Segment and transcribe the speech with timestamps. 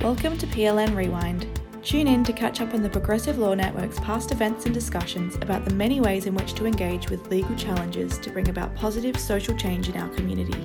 [0.00, 1.60] Welcome to PLN Rewind.
[1.82, 5.64] Tune in to catch up on the Progressive Law Network's past events and discussions about
[5.64, 9.56] the many ways in which to engage with legal challenges to bring about positive social
[9.56, 10.56] change in our community.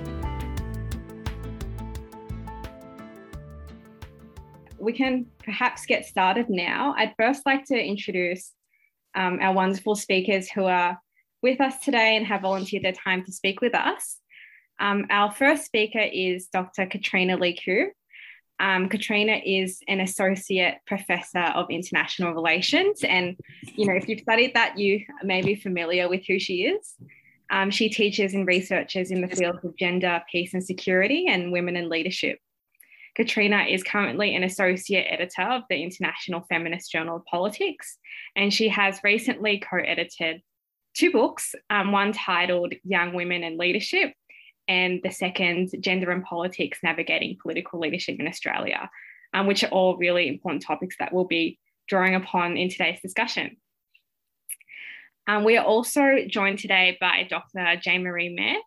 [4.78, 6.94] We can perhaps get started now.
[6.96, 8.52] I'd first like to introduce
[9.16, 10.96] um, our wonderful speakers who are
[11.42, 14.20] with us today and have volunteered their time to speak with us.
[14.78, 16.86] Um, our first speaker is Dr.
[16.86, 17.90] Katrina Lee Koo.
[18.60, 23.02] Um, Katrina is an associate professor of international relations.
[23.02, 23.36] And,
[23.74, 26.94] you know, if you've studied that, you may be familiar with who she is.
[27.50, 31.76] Um, she teaches and researches in the fields of gender, peace and security, and women
[31.76, 32.38] in leadership.
[33.14, 37.98] Katrina is currently an associate editor of the International Feminist Journal of Politics,
[38.34, 40.42] and she has recently co edited
[40.94, 44.14] two books, um, one titled Young Women in Leadership
[44.68, 48.90] and the second, Gender and Politics Navigating Political Leadership in Australia,
[49.32, 53.56] um, which are all really important topics that we'll be drawing upon in today's discussion.
[55.26, 57.58] Um, we are also joined today by Dr.
[57.58, 58.60] JaneMaree Maher,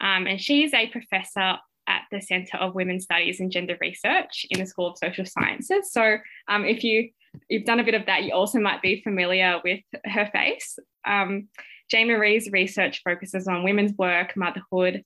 [0.00, 4.46] um, and she is a professor at the Centre of Women's Studies and Gender Research
[4.50, 5.90] in the School of Social Sciences.
[5.92, 6.18] So
[6.48, 7.10] um, if you,
[7.48, 10.78] you've done a bit of that, you also might be familiar with her face.
[11.06, 11.48] Um,
[11.92, 15.04] JaneMaree's research focuses on women's work, motherhood,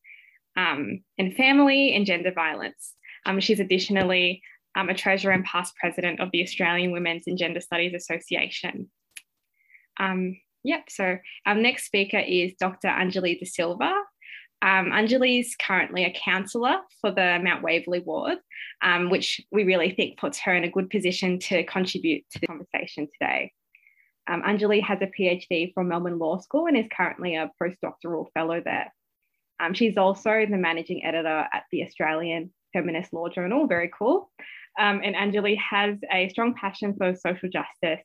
[0.56, 2.94] um, and family and gender violence.
[3.24, 4.42] Um, she's additionally
[4.76, 8.90] um, a treasurer and past president of the Australian Women's and Gender Studies Association.
[9.98, 12.88] Um, yep, so our next speaker is Dr.
[12.88, 13.92] Anjalee De Silva.
[14.62, 18.38] Um, Anjalee is currently a councillor for the Mount Waverley ward,
[18.82, 22.46] um, which we really think puts her in a good position to contribute to the
[22.46, 23.52] conversation today.
[24.28, 28.60] Um, Anjalee has a PhD from Melbourne Law School and is currently a postdoctoral fellow
[28.64, 28.92] there.
[29.60, 34.30] Um, she's also the managing editor at the Australian Feminist Law Journal, very cool.
[34.78, 38.04] Um, and Anjalee has a strong passion for social justice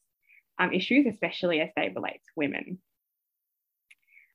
[0.60, 2.80] um, issues, especially as they relate to women.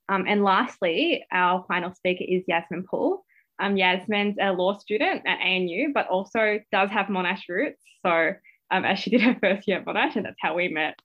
[0.08, 3.24] Um, and lastly, our final speaker is Yasmin Poole.
[3.58, 7.82] Um, Yasmin's a law student at ANU, but also does have Monash roots.
[8.04, 8.32] So,
[8.70, 10.98] um, as she did her first year at Monash, and that's how we met.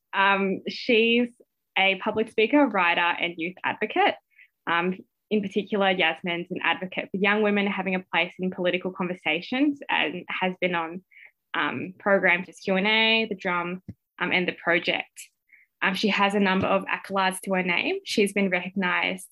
[0.67, 1.29] she's
[1.77, 4.15] a public speaker, writer, and youth advocate.
[4.67, 4.97] Um,
[5.31, 10.25] in particular, Yasmin's an advocate for young women having a place in political conversations and
[10.29, 11.01] has been on
[11.53, 13.81] um, programs as Q&A, The Drum,
[14.19, 15.29] um, and The Project.
[15.81, 17.99] Um, she has a number of accolades to her name.
[18.05, 19.27] She's been recognised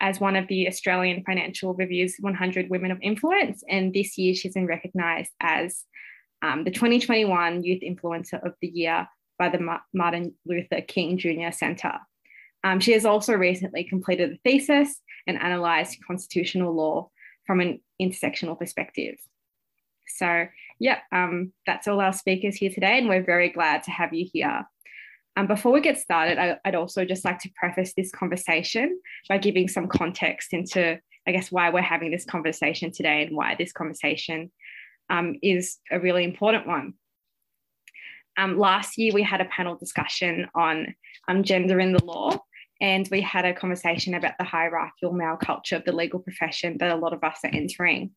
[0.00, 4.54] as one of the Australian Financial Review's 100 Women of Influence, and this year she's
[4.54, 5.84] been recognised as
[6.42, 11.50] um, the 2021 Youth Influencer of the Year by the Martin Luther King Jr.
[11.52, 11.98] Centre.
[12.64, 17.10] Um, she has also recently completed a thesis and analysed constitutional law
[17.46, 19.16] from an intersectional perspective.
[20.08, 20.46] So,
[20.78, 24.26] yeah, um, that's all our speakers here today, and we're very glad to have you
[24.32, 24.66] here.
[25.36, 29.38] Um, before we get started, I, would also just like to preface this conversation by
[29.38, 33.72] giving some context into, I guess, why we're having this conversation today and why this
[33.72, 34.50] conversation
[35.10, 36.94] um, is a really important one.
[38.36, 40.94] Um, last year, we had a panel discussion on
[41.28, 42.38] um, gender in the law,
[42.80, 46.90] and we had a conversation about the hierarchical male culture of the legal profession that
[46.90, 48.10] a lot of us are entering.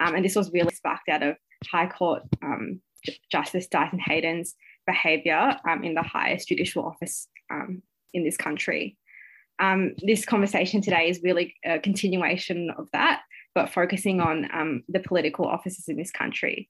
[0.00, 1.36] Um, and this was really sparked out of
[1.70, 2.80] High Court um,
[3.30, 4.54] Justice Dyson Heydon's
[4.86, 7.82] behaviour um, in the highest judicial office um,
[8.12, 8.98] in this country.
[9.60, 13.22] Um, this conversation today is really a continuation of that,
[13.54, 16.68] but focusing on um, the political offices in this country.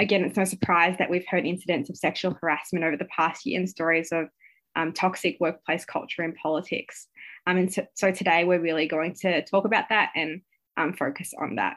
[0.00, 3.60] Again, it's no surprise that we've heard incidents of sexual harassment over the past year
[3.60, 4.28] and stories of
[4.76, 7.08] um, toxic workplace culture in politics.
[7.46, 10.42] Um, and so, so, today we're really going to talk about that and
[10.76, 11.76] um, focus on that.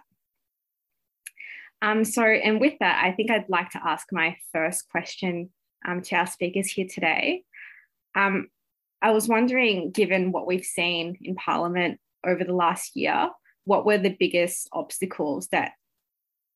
[1.81, 5.49] Um, so, and with that, I think I'd like to ask my first question
[5.85, 7.43] um, to our speakers here today.
[8.15, 8.47] Um,
[9.01, 13.29] I was wondering, given what we've seen in Parliament over the last year,
[13.65, 15.73] what were the biggest obstacles that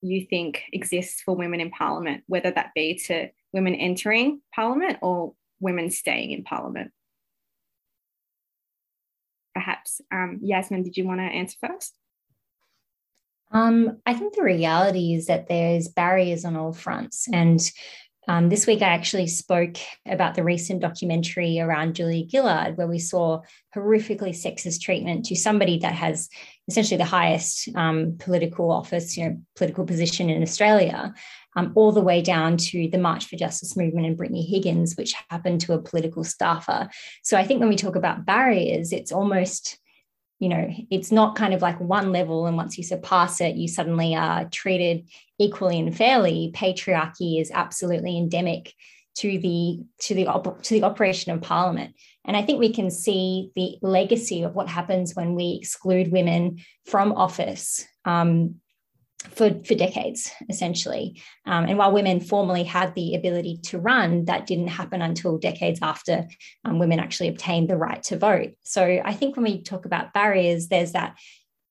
[0.01, 5.33] you think exists for women in Parliament, whether that be to women entering Parliament or
[5.59, 6.91] women staying in Parliament?
[9.53, 11.95] Perhaps, um, Yasmin, did you want to answer first?
[13.51, 17.27] Um, I think the reality is that there's barriers on all fronts.
[17.31, 17.59] And
[18.27, 22.99] um, this week, I actually spoke about the recent documentary around Julia Gillard, where we
[22.99, 23.41] saw
[23.73, 26.27] horrifically sexist treatment to somebody that has
[26.67, 31.13] essentially the highest um, political office, you know, political position in Australia,
[31.57, 35.15] um, all the way down to the March for Justice movement and Brittany Higgins, which
[35.29, 36.87] happened to a political staffer.
[37.23, 39.79] So I think when we talk about barriers, it's almost
[40.39, 43.67] you know, it's not kind of like one level, and once you surpass it, you
[43.67, 45.09] suddenly are treated
[45.39, 46.51] equally and fairly.
[46.53, 48.71] Patriarchy is absolutely endemic
[49.15, 52.91] to the to the op- to the operation of Parliament, and I think we can
[52.91, 57.83] see the legacy of what happens when we exclude women from office.
[58.05, 58.61] Um,
[59.19, 61.21] for, for decades, essentially.
[61.45, 65.79] Um, and while women formally had the ability to run, that didn't happen until decades
[65.81, 66.27] after
[66.65, 68.51] um, women actually obtained the right to vote.
[68.63, 71.17] So I think when we talk about barriers, there's that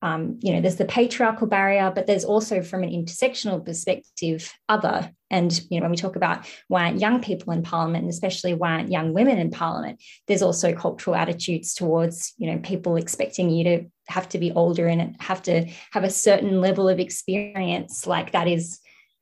[0.02, 5.10] um, you know, there's the patriarchal barrier, but there's also from an intersectional perspective, other.
[5.30, 8.52] And, you know, when we talk about why aren't young people in parliament, and especially
[8.52, 13.50] why aren't young women in parliament, there's also cultural attitudes towards, you know, people expecting
[13.50, 18.06] you to have to be older and have to have a certain level of experience.
[18.06, 18.80] Like that is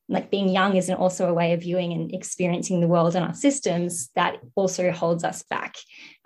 [0.08, 3.34] like being young isn't also a way of viewing and experiencing the world and our
[3.34, 5.76] systems that also holds us back.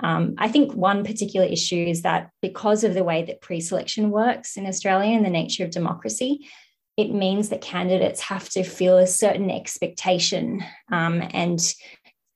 [0.01, 4.11] Um, I think one particular issue is that because of the way that pre selection
[4.11, 6.49] works in Australia and the nature of democracy,
[6.97, 11.75] it means that candidates have to feel a certain expectation um, and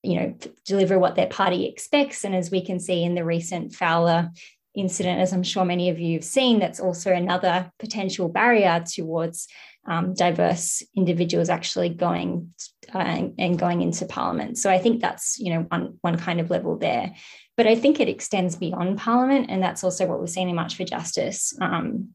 [0.04, 3.72] you know deliver what their party expects and as we can see in the recent
[3.72, 4.30] fowler
[4.74, 9.48] incident as i'm sure many of you have seen that's also another potential barrier towards
[9.86, 12.54] um, diverse individuals actually going
[12.94, 14.58] uh, and, going into parliament.
[14.58, 17.14] So I think that's you know one one kind of level there,
[17.56, 20.76] but I think it extends beyond parliament, and that's also what we're seeing in March
[20.76, 21.56] for Justice.
[21.60, 22.10] Um,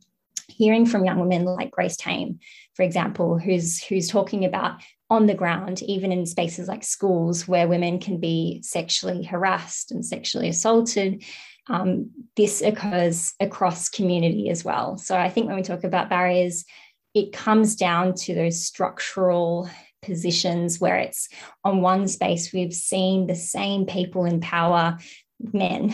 [0.50, 2.40] hearing from young women like Grace Tame,
[2.74, 7.68] for example, who's who's talking about on the ground, even in spaces like schools where
[7.68, 11.24] women can be sexually harassed and sexually assaulted.
[11.70, 14.98] Um, this occurs across community as well.
[14.98, 16.66] So I think when we talk about barriers,
[17.14, 19.70] it comes down to those structural
[20.02, 21.28] positions where it's
[21.64, 24.98] on one space we've seen the same people in power
[25.40, 25.92] men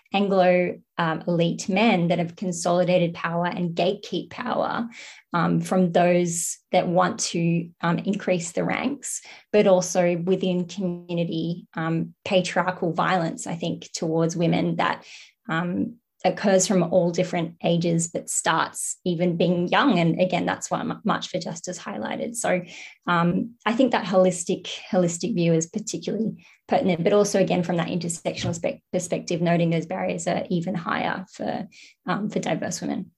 [0.12, 4.88] anglo um, elite men that have consolidated power and gatekeep power
[5.32, 12.14] um, from those that want to um, increase the ranks but also within community um,
[12.24, 15.04] patriarchal violence i think towards women that
[15.48, 20.82] um, occurs from all different ages but starts even being young and again that's why
[21.04, 22.34] march for justice highlighted.
[22.36, 22.62] So
[23.06, 27.88] um, i think that holistic holistic view is particularly pertinent but also again from that
[27.88, 31.68] intersectional spe- perspective noting those barriers are even higher for
[32.06, 33.10] um, for diverse women.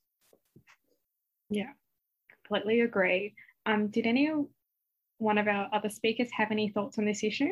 [1.51, 1.71] Yeah
[2.45, 3.35] completely agree.
[3.67, 4.31] Um, did any
[5.19, 7.51] one of our other speakers have any thoughts on this issue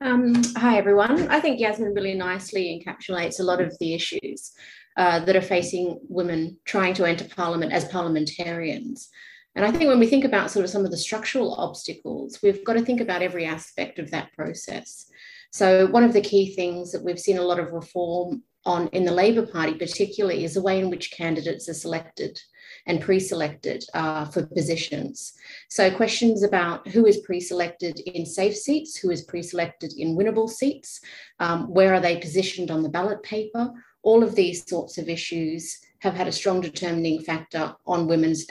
[0.00, 1.28] um, hi, everyone.
[1.28, 4.52] I think Yasmin really nicely encapsulates a lot of the issues
[4.96, 9.08] uh, that are facing women trying to enter Parliament as parliamentarians.
[9.56, 12.64] And I think when we think about sort of some of the structural obstacles, we've
[12.64, 15.10] got to think about every aspect of that process.
[15.50, 19.04] So, one of the key things that we've seen a lot of reform on in
[19.04, 22.38] the Labor Party, particularly, is the way in which candidates are selected
[22.88, 25.34] and pre-selected uh, for positions.
[25.68, 31.00] So questions about who is pre-selected in safe seats, who is pre-selected in winnable seats,
[31.38, 33.70] um, where are they positioned on the ballot paper,
[34.02, 38.46] all of these sorts of issues have had a strong determining factor on women's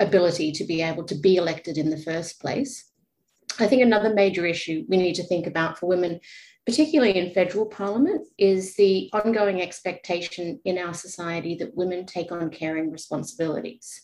[0.00, 2.90] ability to be able to be elected in the first place.
[3.58, 6.20] I think another major issue we need to think about for women
[6.66, 12.50] particularly in federal parliament, is the ongoing expectation in our society that women take on
[12.50, 14.02] caring responsibilities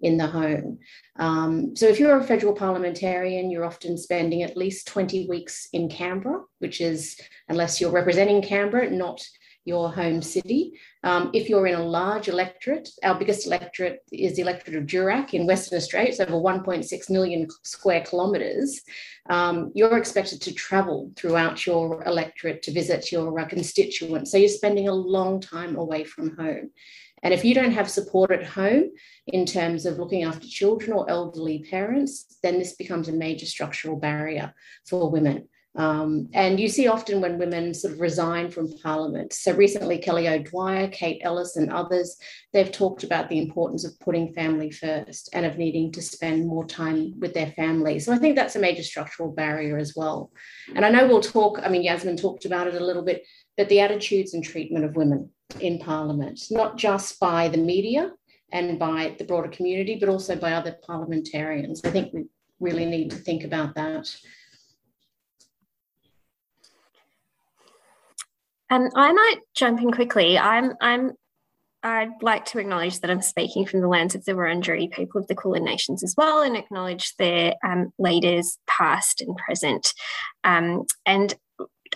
[0.00, 0.78] in the home.
[1.18, 5.88] Um, so if you're a federal parliamentarian, you're often spending at least 20 weeks in
[5.88, 9.20] Canberra, which is, unless you're representing Canberra, not
[9.64, 10.72] your home city.
[11.02, 15.32] Um, if you're in a large electorate, our biggest electorate is the electorate of Durack
[15.34, 16.10] in Western Australia.
[16.10, 18.82] It's over 1.6 million square kilometres.
[19.30, 24.30] Um, you're expected to travel throughout your electorate to visit your uh, constituents.
[24.30, 26.70] So you're spending a long time away from home.
[27.22, 28.90] And if you don't have support at home
[29.26, 33.96] in terms of looking after children or elderly parents, then this becomes a major structural
[33.96, 34.52] barrier
[34.86, 35.48] for women.
[35.76, 39.32] Um, and you see often when women sort of resign from Parliament.
[39.32, 42.16] So recently, Kelly O'Dwyer, Kate Ellis, and others,
[42.52, 46.64] they've talked about the importance of putting family first and of needing to spend more
[46.64, 47.98] time with their family.
[47.98, 50.30] So I think that's a major structural barrier as well.
[50.76, 53.24] And I know we'll talk, I mean, Yasmin talked about it a little bit,
[53.56, 58.12] but the attitudes and treatment of women in Parliament, not just by the media
[58.52, 61.80] and by the broader community, but also by other parliamentarians.
[61.84, 62.26] I think we
[62.60, 64.14] really need to think about that.
[68.74, 70.36] And I might jump in quickly.
[70.36, 71.12] I'm I'm
[71.84, 75.28] I'd like to acknowledge that I'm speaking from the lands of the Wurundjeri people of
[75.28, 79.92] the Kulin Nations as well, and acknowledge their um, leaders, past and present.
[80.42, 81.32] Um, and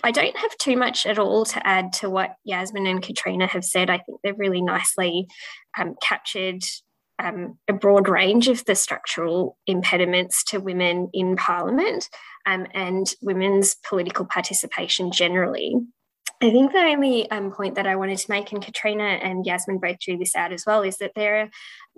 [0.05, 3.65] I don't have too much at all to add to what Yasmin and Katrina have
[3.65, 3.89] said.
[3.89, 5.27] I think they've really nicely
[5.77, 6.63] um, captured
[7.21, 12.07] um, a broad range of the structural impediments to women in Parliament
[12.45, 15.75] um, and women's political participation generally.
[16.41, 19.79] I think the only um, point that I wanted to make, and Katrina and Yasmin
[19.79, 21.49] both drew this out as well, is that there are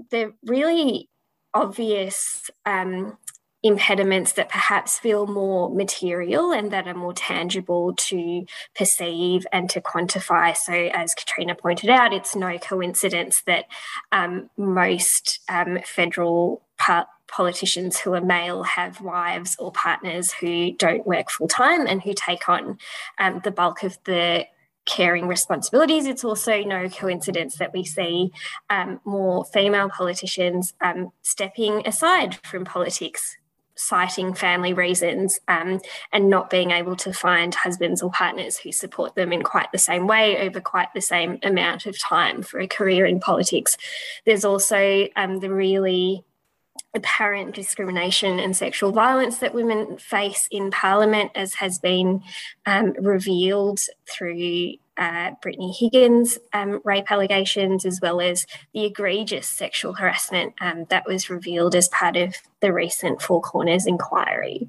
[0.10, 1.10] the really
[1.54, 3.18] obvious um,
[3.64, 8.44] impediments that perhaps feel more material and that are more tangible to
[8.76, 10.56] perceive and to quantify.
[10.58, 13.66] So, as Katrina pointed out, it's no coincidence that
[14.12, 21.08] um, most um, federal par- politicians who are male have wives or partners who don't
[21.08, 22.78] work full time and who take on
[23.20, 24.46] um, the bulk of the
[24.86, 26.06] caring responsibilities.
[26.06, 28.32] It's also no coincidence that we see
[28.70, 33.38] um, more female politicians um, stepping aside from politics
[33.76, 39.16] citing family reasons um, and not being able to find husbands or partners who support
[39.16, 42.68] them in quite the same way over quite the same amount of time for a
[42.68, 43.78] career in politics.
[44.26, 46.24] There's also um, the really
[46.94, 52.22] apparent discrimination and sexual violence that women face in Parliament, as has been
[52.66, 53.80] um, revealed
[54.10, 60.86] through uh, Brittany Higgins' um, rape allegations, as well as the egregious sexual harassment um,
[60.90, 64.68] that was revealed as part of the recent Four Corners inquiry.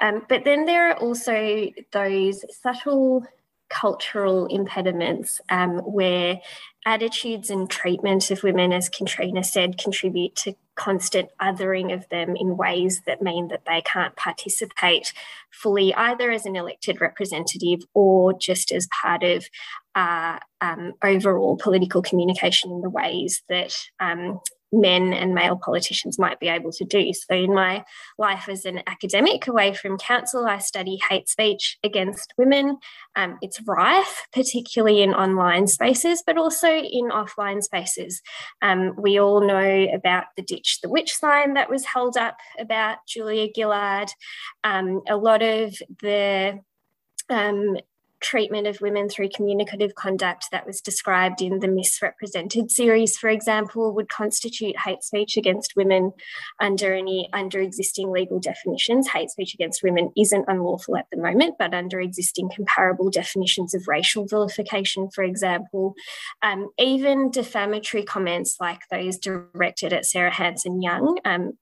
[0.00, 3.26] Um, but then there are also those subtle
[3.68, 6.40] cultural impediments um, where
[6.86, 12.56] attitudes and treatment of women, as Katrina said, contribute to constant othering of them in
[12.56, 15.12] ways that mean that they can't participate
[15.50, 19.46] fully either as an elected representative or just as part of
[19.94, 24.40] uh, um, overall political communication in the ways that um,
[24.74, 27.12] men and male politicians might be able to do.
[27.12, 27.84] So, in my
[28.18, 32.78] life as an academic away from council, I study hate speech against women.
[33.16, 38.20] Um, it's rife, particularly in online spaces, but also in offline spaces.
[38.60, 42.98] Um, we all know about the Ditch the Witch sign that was held up about
[43.06, 44.08] Julia Gillard.
[44.64, 46.60] Um, a lot of the
[47.28, 47.76] um,
[48.24, 53.94] treatment of women through communicative conduct that was described in the Misrepresented series, for example,
[53.94, 56.12] would constitute hate speech against women
[56.58, 59.08] under any under existing legal definitions.
[59.08, 63.86] Hate speech against women isn't unlawful at the moment, but under existing comparable definitions of
[63.86, 65.94] racial vilification, for example,
[66.42, 71.52] um, even defamatory comments like those directed at Sarah Hanson Young um,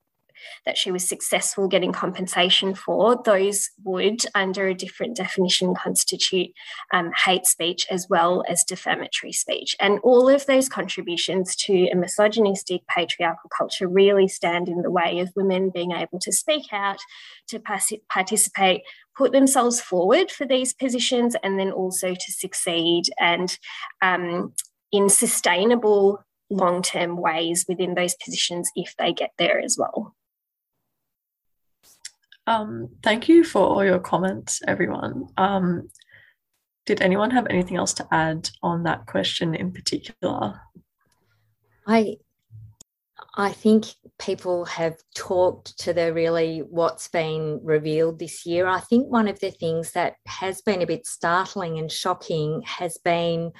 [0.66, 6.50] that she was successful getting compensation for, those would, under a different definition, constitute
[6.92, 9.76] um, hate speech as well as defamatory speech.
[9.80, 15.20] And all of those contributions to a misogynistic patriarchal culture really stand in the way
[15.20, 16.98] of women being able to speak out,
[17.48, 17.60] to
[18.08, 18.82] participate,
[19.16, 23.58] put themselves forward for these positions, and then also to succeed and
[24.00, 24.54] um,
[24.90, 30.14] in sustainable long term ways within those positions if they get there as well.
[32.46, 35.28] Um, thank you for all your comments, everyone.
[35.36, 35.88] Um,
[36.86, 40.60] did anyone have anything else to add on that question in particular?
[41.86, 42.16] I
[43.34, 43.86] I think
[44.18, 48.66] people have talked to the really what's been revealed this year.
[48.66, 52.98] I think one of the things that has been a bit startling and shocking has
[52.98, 53.52] been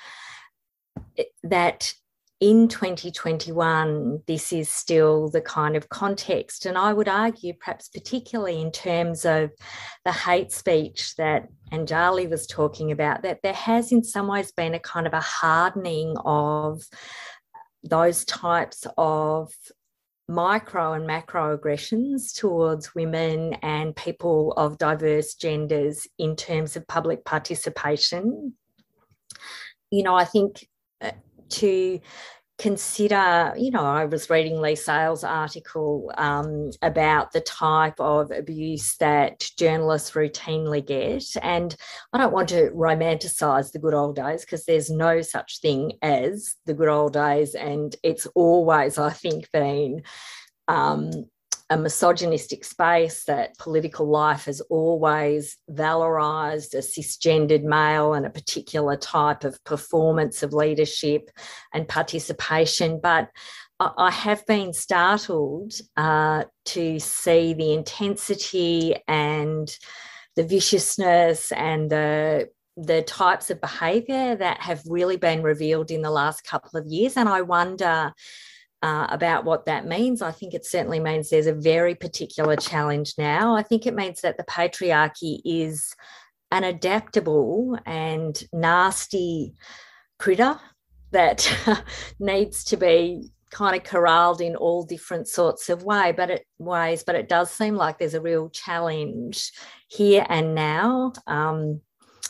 [1.45, 1.95] that
[2.43, 6.67] in 2021, this is still the kind of context.
[6.67, 9.53] And I would argue, perhaps particularly in terms of
[10.05, 14.75] the hate speech that Anjalee was talking about, that there has in some ways been
[14.75, 16.83] a kind of a hardening of
[17.85, 19.53] those types of
[20.29, 27.25] micro and macro aggressions towards women and people of diverse genders in terms of public
[27.25, 28.55] participation.
[29.93, 30.67] You know, I think
[31.53, 32.01] to
[32.59, 38.97] consider, you know, I was reading Leigh Sales' article um, about the type of abuse
[38.99, 41.25] that journalists routinely get.
[41.43, 41.75] And
[42.13, 46.55] I don't want to romanticize the good old days because there's no such thing as
[46.67, 47.57] the good old days.
[47.57, 50.03] And it's always, I think, been
[50.69, 51.11] um,
[51.73, 58.95] a misogynistic space that political life has always valorized a cisgendered male and a particular
[58.95, 61.31] type of performance of leadership
[61.73, 63.01] and participation.
[63.03, 63.31] But
[63.81, 69.75] I have been startled uh, to see the intensity and
[70.37, 76.11] the viciousness and the the types of behaviour that have really been revealed in the
[76.11, 77.19] last couple of years.
[77.19, 78.15] And I wonder
[78.83, 80.23] uh, about what that means.
[80.23, 83.55] I think it certainly means there's a very particular challenge now.
[83.55, 85.95] I think it means that the patriarchy is
[86.51, 89.55] an adaptable and nasty
[90.19, 90.59] critter
[91.13, 91.51] that
[92.19, 97.03] needs to be kind of corralled in all different sorts of way but it ways
[97.03, 99.53] but it does seem like there's a real challenge
[99.89, 101.79] here and now um,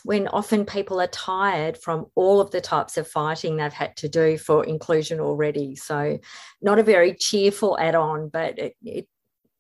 [0.05, 4.09] when often people are tired from all of the types of fighting they've had to
[4.09, 6.19] do for inclusion already so
[6.61, 9.07] not a very cheerful add-on but it, it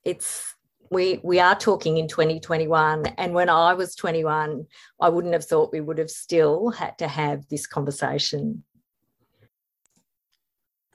[0.04, 0.54] it's
[0.90, 4.66] we we are talking in 2021 and when i was 21
[5.00, 8.62] i wouldn't have thought we would have still had to have this conversation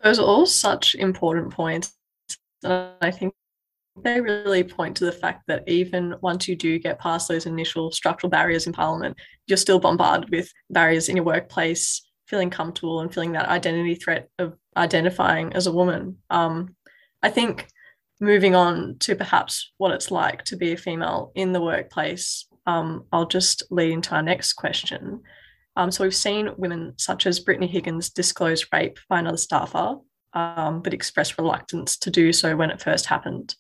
[0.04, 1.94] those are all such important points.
[2.64, 3.34] I think
[4.04, 7.92] they really point to the fact that even once you do get past those initial
[7.92, 13.14] structural barriers in Parliament, you're still bombarded with barriers in your workplace, feeling comfortable and
[13.14, 16.18] feeling that identity threat of identifying as a woman.
[16.30, 16.76] Um,
[17.24, 17.68] I think
[18.20, 23.06] moving on to perhaps what it's like to be a female in the workplace, um,
[23.12, 25.22] I'll just lead into our next question.
[25.76, 29.98] Um, so we've seen women such as Brittany Higgins disclose rape by another staffer,
[30.34, 33.56] um, but express reluctance to do so when it first happened.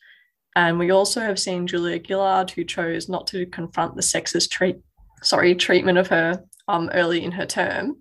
[0.58, 4.78] And we also have seen Julia Gillard, who chose not to confront the sexist treat,
[5.22, 7.98] sorry, treatment of her um, early in her term.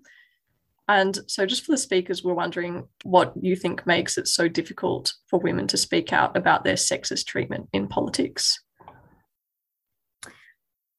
[0.87, 5.13] And so, just for the speakers, we're wondering what you think makes it so difficult
[5.27, 8.59] for women to speak out about their sexist treatment in politics.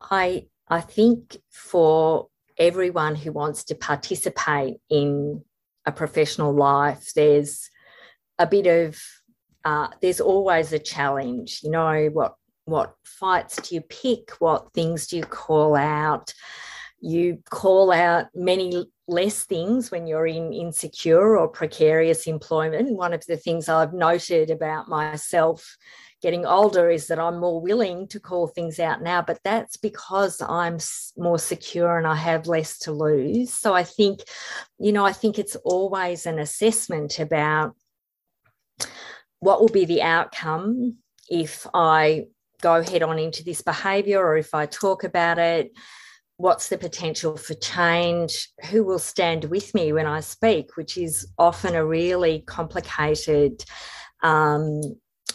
[0.00, 5.42] I I think for everyone who wants to participate in
[5.84, 7.68] a professional life, there's
[8.38, 8.96] a bit of
[9.68, 11.60] uh, there's always a challenge.
[11.62, 14.30] You know what what fights do you pick?
[14.38, 16.32] What things do you call out?
[17.00, 22.96] You call out many less things when you're in insecure or precarious employment.
[22.96, 25.76] One of the things I've noted about myself
[26.22, 30.40] getting older is that I'm more willing to call things out now, but that's because
[30.40, 30.78] I'm
[31.16, 33.52] more secure and I have less to lose.
[33.52, 34.20] So I think,
[34.78, 37.76] you know, I think it's always an assessment about
[39.40, 40.96] what will be the outcome
[41.28, 42.26] if I
[42.60, 45.72] go head on into this behavior or if I talk about it.
[46.36, 48.48] What's the potential for change?
[48.70, 53.64] Who will stand with me when I speak, which is often a really complicated
[54.22, 54.80] um,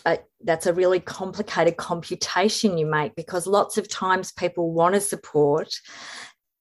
[0.06, 5.02] a, that's a really complicated computation you make because lots of times people want to
[5.02, 5.74] support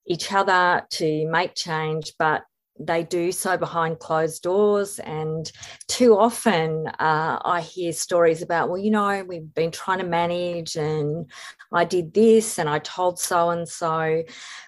[0.07, 2.43] each other to make change, but
[2.87, 4.99] they do so behind closed doors.
[5.01, 5.51] And
[5.89, 10.77] too often uh, I hear stories about, well, you know, we've been trying to manage
[10.77, 11.31] and
[11.73, 14.23] I did this and I told so and so.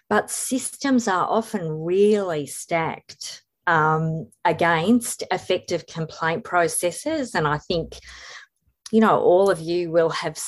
[0.09, 7.35] But systems are often really stacked um, against effective complaint processes.
[7.35, 7.99] And I think
[8.93, 10.39] you know, all of you will have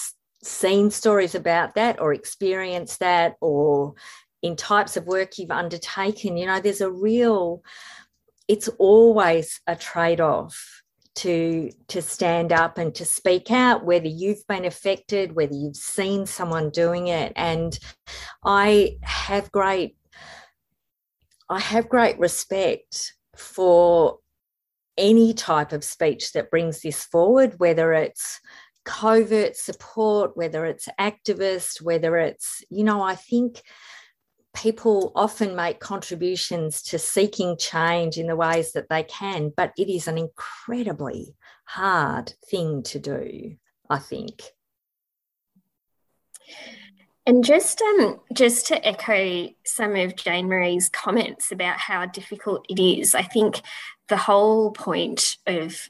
[0.42, 3.94] seen stories about that or experienced that or
[4.42, 6.36] in types of work you've undertaken.
[6.36, 7.62] You know, there's a real,
[8.48, 10.82] it's always a trade off
[11.16, 16.26] to to stand up and to speak out whether you've been affected whether you've seen
[16.26, 17.78] someone doing it and
[18.44, 19.96] i have great
[21.48, 24.18] i have great respect for
[24.98, 28.40] any type of speech that brings this forward, whether it's
[28.84, 33.62] covert support, whether it's activist, whether it's, you know, I think
[34.56, 39.88] people often make contributions to seeking change in the ways that they can, but it
[39.88, 41.34] is an incredibly
[41.66, 43.56] hard thing to do,
[43.88, 44.42] I think.
[47.26, 53.14] And just um, just to echo some of JaneMaree's comments about how difficult it is,
[53.14, 53.60] I think
[54.08, 55.88] the whole point of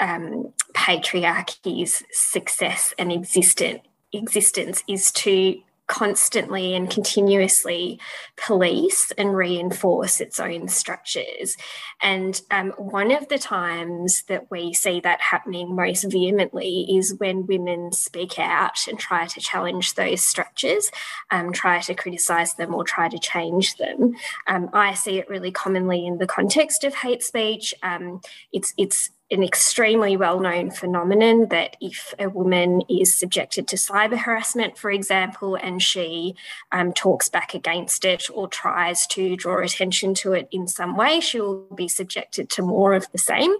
[0.00, 7.98] um, patriarchy's success and existent existence is to constantly and continuously
[8.36, 11.56] police and reinforce its own structures.
[12.00, 17.46] And um, one of the times that we see that happening most vehemently is when
[17.46, 20.90] women speak out and try to challenge those structures,
[21.30, 24.14] um, try to criticise them or try to change them.
[24.46, 27.74] Um, I see it really commonly in the context of hate speech.
[27.82, 28.20] Um,
[28.52, 34.16] it's it's an extremely well known phenomenon that if a woman is subjected to cyber
[34.16, 36.34] harassment, for example, and she
[36.72, 41.20] um, talks back against it or tries to draw attention to it in some way,
[41.20, 43.54] she will be subjected to more of the same.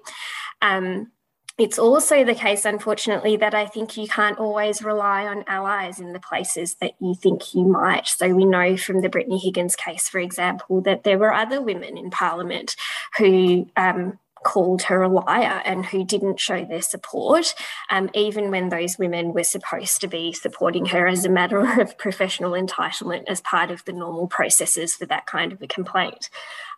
[0.63, 1.13] Um,
[1.59, 6.13] it's also the case, unfortunately, that I think you can't always rely on allies in
[6.13, 8.07] the places that you think you might.
[8.07, 11.99] So, we know from the Brittany Higgins case, for example, that there were other women
[11.99, 12.77] in Parliament
[13.19, 17.55] who um, called her a liar and who didn't show their support,
[17.91, 21.99] um, even when those women were supposed to be supporting her as a matter of
[21.99, 26.31] professional entitlement as part of the normal processes for that kind of a complaint.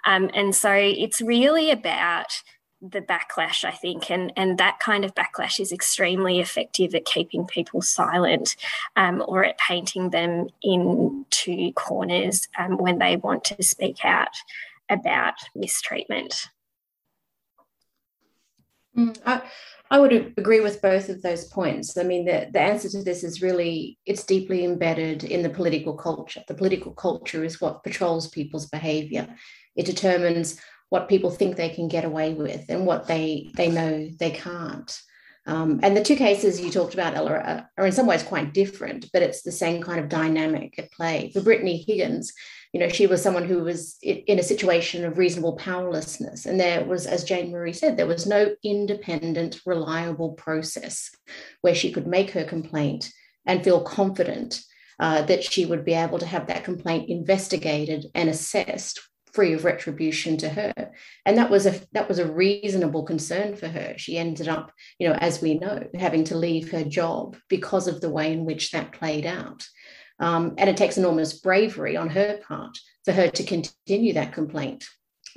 [0.04, 2.42] Um, and so it's really about
[2.82, 7.46] the backlash, I think, and, and that kind of backlash is extremely effective at keeping
[7.46, 8.56] people silent
[8.96, 14.34] um, or at painting them into corners um, when they want to speak out
[14.88, 16.48] about mistreatment.
[19.00, 19.42] Mm, I,
[19.90, 21.96] I would agree with both of those points.
[21.96, 25.94] I mean, the, the answer to this is really it's deeply embedded in the political
[25.94, 26.42] culture.
[26.46, 29.28] The political culture is what patrols people's behavior.
[29.74, 30.60] It determines
[30.90, 35.00] what people think they can get away with and what they they know they can't.
[35.46, 38.52] Um, and the two cases you talked about, Ella, are, are, in some ways quite
[38.52, 41.30] different, but it's the same kind of dynamic at play.
[41.32, 42.32] For Brittany Higgins,
[42.72, 46.46] you know, she was someone who was in a situation of reasonable powerlessness.
[46.46, 51.10] And there was, as JaneMaree said, there was no independent, reliable process
[51.62, 53.10] where she could make her complaint
[53.44, 54.62] and feel confident
[55.00, 59.00] uh, that she would be able to have that complaint investigated and assessed
[59.32, 60.72] free of retribution to her.
[61.24, 63.94] And that was a that was a reasonable concern for her.
[63.96, 68.00] She ended up you know as we know having to leave her job because of
[68.00, 69.66] the way in which that played out
[70.20, 74.84] um, and it takes enormous bravery on her part for her to continue that complaint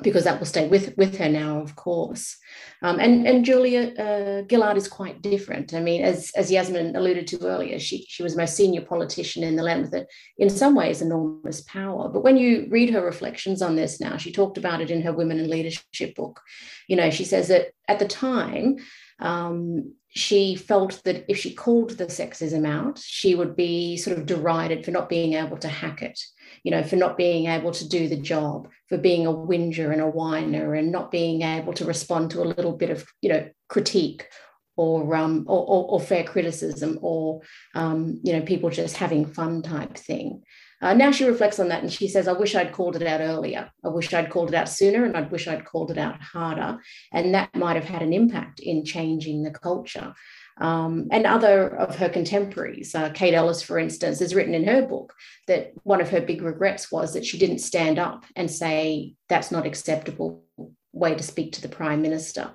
[0.01, 2.37] because that will stay with, with her now, of course.
[2.81, 5.73] Um, and, and Julia uh, Gillard is quite different.
[5.73, 9.43] I mean, as, as Yasmin alluded to earlier, she, she was the most senior politician
[9.43, 12.09] in the land with, a, in some ways, enormous power.
[12.09, 15.13] But when you read her reflections on this now, she talked about it in her
[15.13, 16.41] Women in Leadership book.
[16.87, 18.77] You know, she says that at the time,
[19.19, 24.27] um, she felt that if she called the sexism out, she would be sort of
[24.27, 26.19] derided for not being able to hack it,
[26.63, 30.01] you know, for not being able to do the job, for being a whinger and
[30.01, 33.49] a whiner and not being able to respond to a little bit of, you know,
[33.69, 34.27] critique
[34.75, 37.41] or um or, or, or fair criticism or
[37.73, 40.43] um, you know, people just having fun type thing.
[40.83, 43.21] Uh, now she reflects on that and she says, I wish I'd called it out
[43.21, 43.71] earlier.
[43.85, 46.77] I wish I'd called it out sooner and I wish I'd called it out harder.
[47.13, 50.13] And that might have had an impact in changing the culture.
[50.57, 54.85] Um, and other of her contemporaries, uh, Kate Ellis, for instance, has written in her
[54.85, 55.13] book
[55.47, 59.51] that one of her big regrets was that she didn't stand up and say, that's
[59.51, 60.43] not acceptable
[60.91, 62.51] way to speak to the prime minister.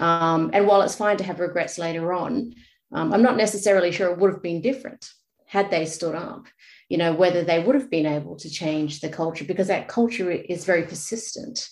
[0.00, 2.54] Um, and while it's fine to have regrets later on,
[2.92, 5.08] um, I'm not necessarily sure it would have been different
[5.46, 6.46] had they stood up
[6.88, 10.30] you know, whether they would have been able to change the culture because that culture
[10.30, 11.68] is very persistent.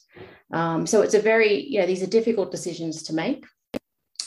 [0.53, 3.45] Um, so it's a very, you know, these are difficult decisions to make.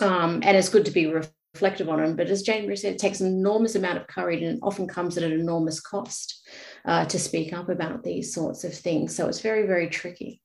[0.02, 1.06] Um, and it's good to be
[1.54, 2.16] reflective on them.
[2.16, 5.24] But as Jane said, it takes an enormous amount of courage and often comes at
[5.24, 6.48] an enormous cost
[6.86, 9.16] uh, to speak up about these sorts of things.
[9.16, 10.42] So it's very, very tricky.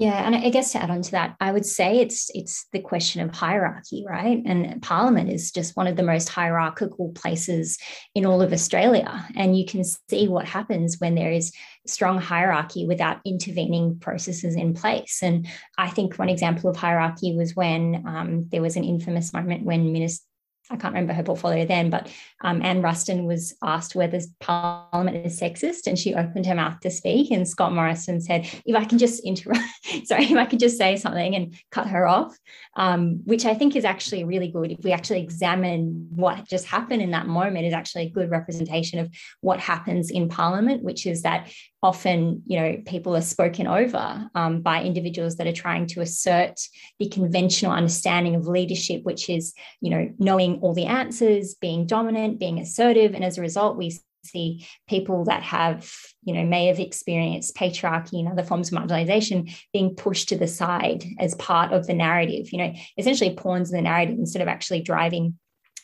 [0.00, 2.80] Yeah, and I guess to add on to that, I would say it's it's the
[2.80, 4.40] question of hierarchy, right?
[4.46, 7.76] And Parliament is just one of the most hierarchical places
[8.14, 11.52] in all of Australia, and you can see what happens when there is
[11.86, 15.20] strong hierarchy without intervening processes in place.
[15.22, 19.66] And I think one example of hierarchy was when um, there was an infamous moment
[19.66, 20.24] when Minister
[20.70, 22.08] I can't remember her portfolio then, but
[22.42, 26.90] um, Anne Ruston was asked whether Parliament is sexist, and she opened her mouth to
[26.90, 27.32] speak.
[27.32, 29.60] And Scott Morrison said, "If I can just interrupt,
[30.04, 32.38] sorry, if I could just say something and cut her off,"
[32.76, 34.70] um, which I think is actually really good.
[34.70, 39.00] If we actually examine what just happened in that moment, is actually a good representation
[39.00, 41.50] of what happens in Parliament, which is that
[41.82, 46.60] often you know people are spoken over um, by individuals that are trying to assert
[46.98, 52.38] the conventional understanding of leadership which is you know knowing all the answers being dominant
[52.38, 53.14] being assertive.
[53.14, 55.90] And as a result we see people that have
[56.24, 60.46] you know may have experienced patriarchy and other forms of marginalization being pushed to the
[60.46, 62.52] side as part of the narrative.
[62.52, 65.38] You know essentially pawns in the narrative instead of actually driving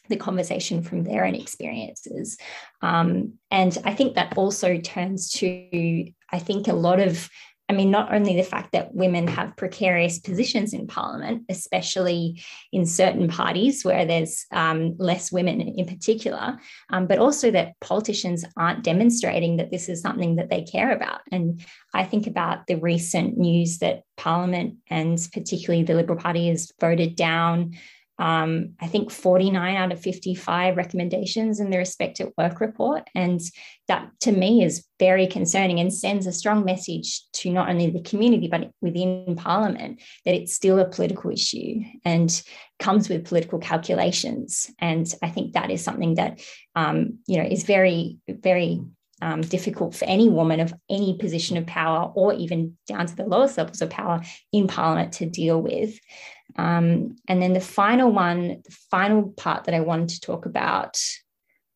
[0.09, 2.37] the conversation from their own experiences.
[2.83, 7.29] Um, and I think that also turns to, I think, a lot of,
[7.69, 12.41] I mean, not only the fact that women have precarious positions in parliament, especially
[12.73, 16.59] in certain parties where there's um, less women in particular,
[16.91, 21.23] um, but also that politicians aren't demonstrating that this is something that they care about.
[21.33, 21.61] And
[21.93, 27.17] I think about the recent news that parliament and particularly the Liberal Party has voted
[27.17, 27.73] down
[28.19, 33.09] um, I think 49 out of 55 recommendations in the Respect at Work report.
[33.15, 33.41] And
[33.89, 38.03] that to me is very concerning and sends a strong message to not only the
[38.03, 42.43] community, but within Parliament that it's still a political issue and
[42.79, 44.71] comes with political calculations.
[44.79, 46.41] And I think that is something that,
[46.75, 48.81] um, you know, is very, very
[49.23, 53.25] um, difficult for any woman of any position of power or even down to the
[53.25, 54.21] lowest levels of power
[54.53, 55.99] in Parliament to deal with.
[56.59, 60.99] Um, and then the final one, the final part that I wanted to talk about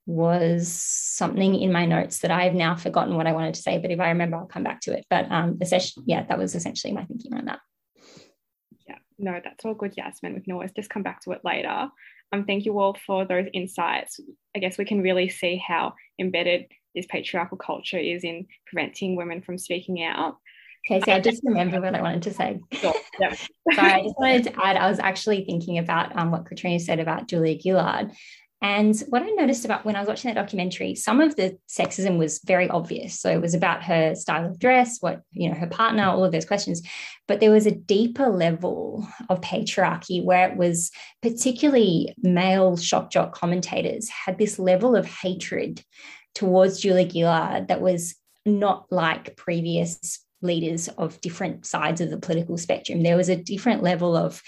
[0.07, 3.79] was something in my notes that I have now forgotten what I wanted to say,
[3.79, 5.07] but if I remember, I'll come back to it.
[5.09, 7.61] But um, essentially, yeah, that was essentially my thinking around that.
[8.89, 10.35] Yeah, no, that's all good, Yasmin.
[10.35, 11.89] We can always just come back to it later.
[12.33, 14.21] Um, thank you all for those insights.
[14.55, 19.43] I guess we can really see how embedded this patriarchal culture is in preventing women
[19.43, 20.37] from speaking out.
[20.87, 22.61] Okay, so I just remember what I wanted to say.
[22.73, 22.95] Sure.
[23.19, 23.35] Yeah.
[23.75, 27.01] Sorry, I just wanted to add, I was actually thinking about um, what Katrina said
[27.01, 28.13] about Julia Gillard
[28.63, 32.19] and what I noticed about when I was watching that documentary, some of the sexism
[32.19, 33.19] was very obvious.
[33.19, 36.33] So it was about her style of dress, what, you know, her partner, all of
[36.33, 36.83] those questions.
[37.27, 40.91] But there was a deeper level of patriarchy where it was
[41.23, 45.83] particularly male shock jock commentators had this level of hatred
[46.35, 48.15] towards Julia Gillard that was
[48.45, 53.03] not like previous leaders of different sides of the political spectrum.
[53.03, 54.43] There was a different level of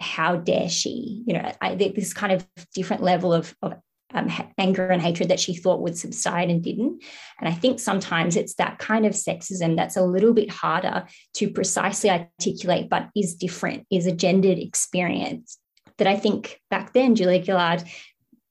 [0.00, 1.22] how dare she?
[1.26, 3.74] You know, I, this kind of different level of, of
[4.14, 7.02] um, anger and hatred that she thought would subside and didn't.
[7.40, 11.50] And I think sometimes it's that kind of sexism that's a little bit harder to
[11.50, 15.58] precisely articulate, but is different, is a gendered experience
[15.98, 17.84] that I think back then Julia Gillard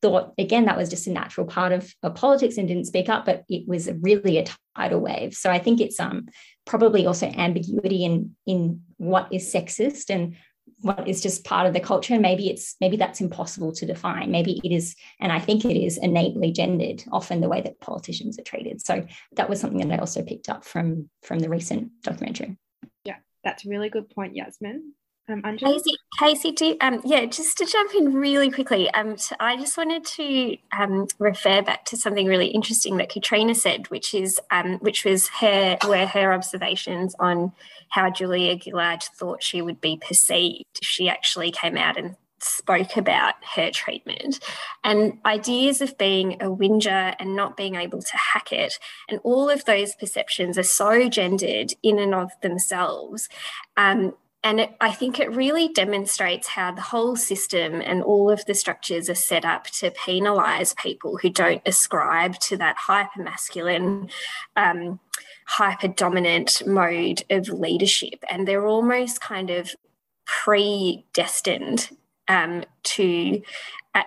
[0.02, 3.26] thought, again, that was just a natural part of, of politics and didn't speak up,
[3.26, 5.34] but it was really a tidal wave.
[5.34, 6.28] So I think it's um,
[6.66, 10.36] probably also ambiguity in, in what is sexist and
[10.82, 12.14] what is just part of the culture.
[12.14, 14.30] And maybe it's maybe that's impossible to define.
[14.32, 18.38] Maybe it is and i think it is innately gendered often the way that politicians
[18.38, 18.86] are treated.
[18.86, 19.06] So
[19.36, 22.58] that was something that i also picked up from from the recent documentary.
[23.06, 24.94] Yeah that's a really good point yasmin
[25.30, 29.78] um, Casey, Casey, do, um, yeah, just to jump in really quickly, um, I just
[29.78, 34.78] wanted to um, refer back to something really interesting that Katrina said, which is, um,
[34.80, 37.52] which was her, were her observations on
[37.90, 42.98] how Julia Gillard thought she would be perceived if she actually came out and spoke
[42.98, 44.40] about her treatment
[44.84, 48.78] and ideas of being a whinger and not being able to hack it.
[49.10, 53.28] And all of those perceptions are so gendered in and of themselves.
[53.76, 58.45] Um, and it, I think it really demonstrates how the whole system and all of
[58.45, 64.10] the structures are set up to penalise people who don't ascribe to that hyper masculine,
[64.56, 65.00] um,
[65.47, 68.23] hyper dominant mode of leadership.
[68.30, 69.76] And they're almost kind of
[70.26, 71.89] predestined
[72.28, 73.41] um, to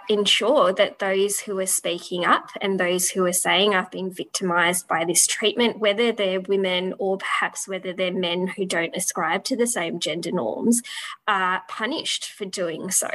[0.09, 4.87] ensure that those who are speaking up and those who are saying I've been victimized
[4.87, 9.57] by this treatment, whether they're women or perhaps whether they're men who don't ascribe to
[9.57, 10.83] the same gender norms,
[11.26, 13.11] are punished for doing so.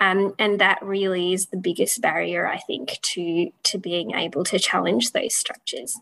[0.00, 4.58] Um, and that really is the biggest barrier, I think, to, to being able to
[4.58, 5.98] challenge those structures.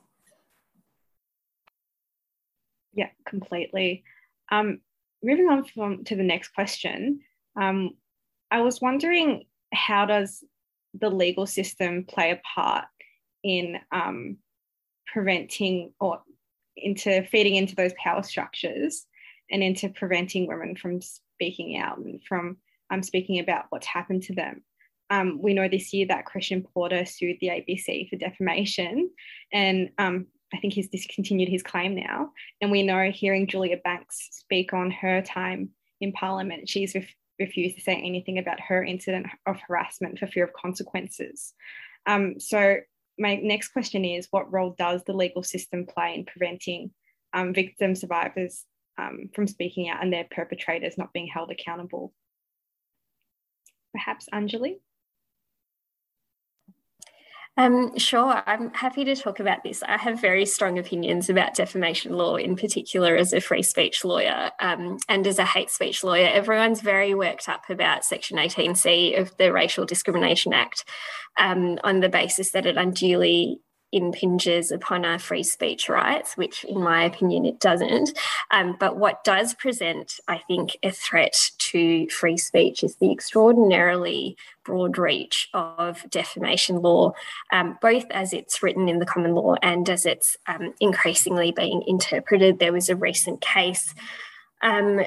[2.93, 4.05] Yeah, completely.
[4.51, 4.81] Um,
[5.23, 7.21] moving on from to the next question,
[7.57, 7.91] um,
[8.51, 10.45] I was wondering how does
[10.99, 12.85] the legal system play a part
[13.43, 14.37] in um,
[15.07, 16.23] preventing or
[16.77, 19.07] into feeding into those power structures
[19.51, 22.57] and into preventing women from speaking out and from
[22.91, 24.63] um, speaking about what's happened to them.
[25.11, 29.11] Um, we know this year that Christian Porter sued the ABC for defamation,
[29.53, 32.31] and um, I think he's discontinued his claim now.
[32.61, 36.97] And we know hearing Julia Banks speak on her time in Parliament, she's
[37.39, 41.55] refused to say anything about her incident of harassment for fear of consequences.
[42.07, 42.77] Um, so,
[43.19, 46.91] my next question is what role does the legal system play in preventing
[47.35, 48.65] um, victim survivors
[48.99, 52.13] um, from speaking out and their perpetrators not being held accountable?
[53.93, 54.79] Perhaps Anjalee?
[57.59, 59.83] Um, sure, I'm happy to talk about this.
[59.83, 64.51] I have very strong opinions about defamation law, in particular as a free speech lawyer
[64.59, 66.29] um, and as a hate speech lawyer.
[66.29, 70.85] Everyone's very worked up about Section 18C of the Racial Discrimination Act
[71.39, 73.61] um, on the basis that it unduly
[73.93, 78.19] impinges upon our free speech rights, which, in my opinion, it doesn't.
[78.51, 84.37] Um, but what does present, I think, a threat to free speech is the extraordinarily
[84.65, 87.13] broad reach of defamation law,
[87.53, 91.83] um, both as it's written in the common law and as it's um, increasingly being
[91.87, 92.59] interpreted.
[92.59, 93.95] There was a recent case.
[94.63, 95.03] Um,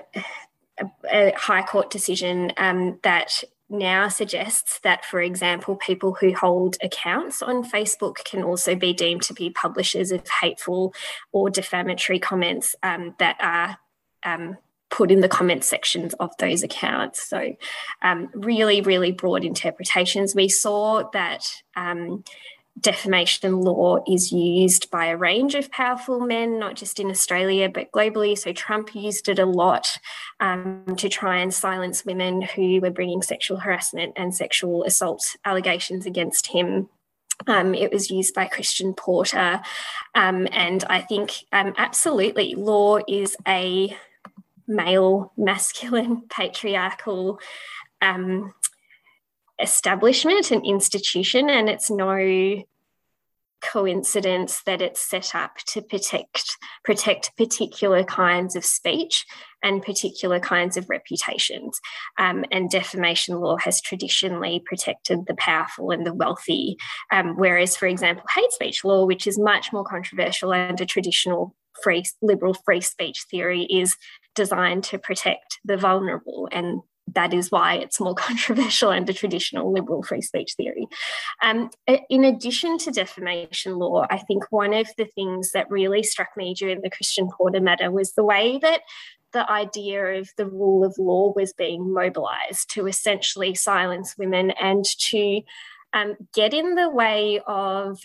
[1.09, 7.41] a, High Court decision um, that now suggests that, for example, people who hold accounts
[7.41, 10.93] on Facebook can also be deemed to be publishers of hateful
[11.31, 13.77] or defamatory comments um, that are
[14.23, 14.57] um,
[14.91, 17.27] put in the comment sections of those accounts.
[17.27, 17.55] So,
[18.01, 20.35] um, really, really broad interpretations.
[20.35, 22.23] We saw that um,
[22.79, 27.91] defamation law is used by a range of powerful men, not just in Australia, but
[27.91, 28.37] globally.
[28.37, 29.97] So Trump used it a lot
[30.39, 36.05] um, to try and silence women who were bringing sexual harassment and sexual assault allegations
[36.05, 36.89] against him.
[37.47, 39.61] Um, it was used by Christian Porter.
[40.13, 43.95] Um, and I think um, absolutely law is a
[44.67, 47.39] male, masculine, patriarchal
[48.01, 48.53] um,
[49.59, 52.63] establishment and institution, and it's no
[53.63, 59.25] coincidence that it's set up to protect protect particular kinds of speech
[59.63, 61.79] and particular kinds of reputations.
[62.19, 66.77] Um, and defamation law has traditionally protected the powerful and the wealthy,
[67.11, 72.03] um, whereas, for example, hate speech law, which is much more controversial under traditional free
[72.21, 73.97] liberal free speech theory, is
[74.35, 76.81] designed to protect the vulnerable and
[77.13, 80.87] that is why it's more controversial under traditional liberal free speech theory.
[81.43, 81.69] Um,
[82.09, 86.53] in addition to defamation law, I think one of the things that really struck me
[86.53, 88.81] during the Christian Porter matter was the way that
[89.33, 94.85] the idea of the rule of law was being mobilized to essentially silence women and
[94.85, 95.41] to
[95.91, 97.99] um, get in the way of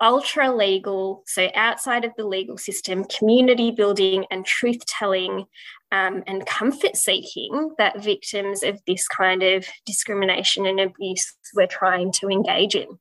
[0.00, 5.46] ultra legal, so outside of the legal system, community building and truth telling
[5.92, 12.12] um, and comfort seeking that victims of this kind of discrimination and abuse were trying
[12.12, 12.98] to engage in.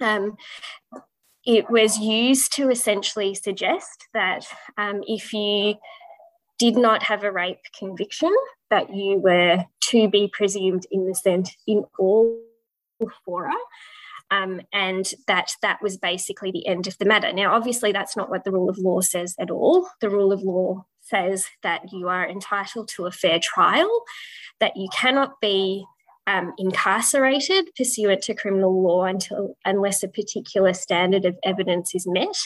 [0.00, 0.36] Um,
[1.44, 5.76] it was used to essentially suggest that um, if you
[6.58, 8.34] did not have a rape conviction,
[8.70, 12.38] that you were to be presumed innocent in all
[13.24, 13.52] fora
[14.30, 17.32] um, and that that was basically the end of the matter.
[17.32, 19.88] Now, obviously, that's not what the rule of law says at all.
[20.00, 23.90] The rule of law says that you are entitled to a fair trial,
[24.58, 25.84] that you cannot be
[26.26, 32.36] um, incarcerated pursuant to criminal law until unless a particular standard of evidence is met,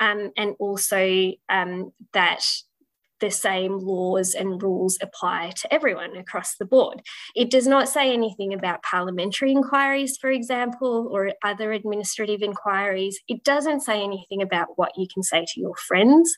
[0.00, 2.44] um, and also um, that
[3.24, 7.00] the same laws and rules apply to everyone across the board.
[7.34, 13.18] It does not say anything about parliamentary inquiries, for example, or other administrative inquiries.
[13.26, 16.36] It doesn't say anything about what you can say to your friends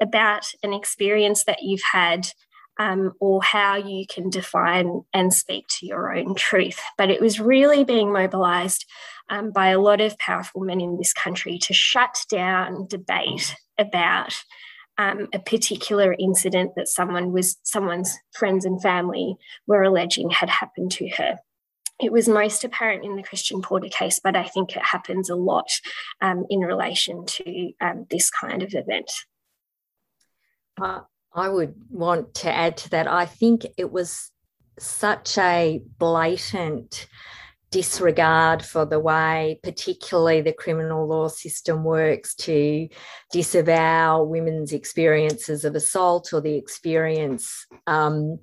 [0.00, 2.28] about an experience that you've had.
[2.76, 6.80] Um, or how you can define and speak to your own truth.
[6.98, 8.84] But it was really being mobilized
[9.30, 14.34] um, by a lot of powerful men in this country to shut down debate about
[14.98, 20.92] um, a particular incident that someone was someone's friends and family were alleging had happened
[20.92, 21.38] to her.
[22.00, 25.36] It was most apparent in the Christian Porter case, but I think it happens a
[25.36, 25.70] lot
[26.20, 29.10] um, in relation to um, this kind of event.
[30.80, 31.00] Uh,
[31.32, 33.06] I would want to add to that.
[33.06, 34.30] I think it was
[34.78, 37.06] such a blatant
[37.74, 42.88] disregard for the way, particularly the criminal law system works to
[43.32, 47.66] disavow women's experiences of assault or the experience.
[47.88, 48.38] Um,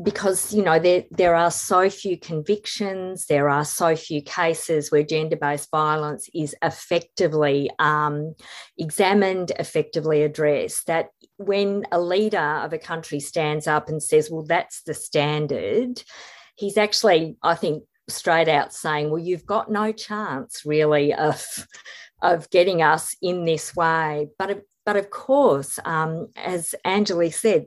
[0.00, 5.02] because you know there there are so few convictions, there are so few cases where
[5.02, 8.34] gender-based violence is effectively um,
[8.76, 10.86] examined, effectively addressed.
[10.86, 16.02] That when a leader of a country stands up and says, "Well, that's the standard,"
[16.54, 21.44] he's actually, I think, straight out saying, well, you've got no chance really of,
[22.22, 24.28] of getting us in this way.
[24.38, 27.66] But, but of course, um, as Anjalee said,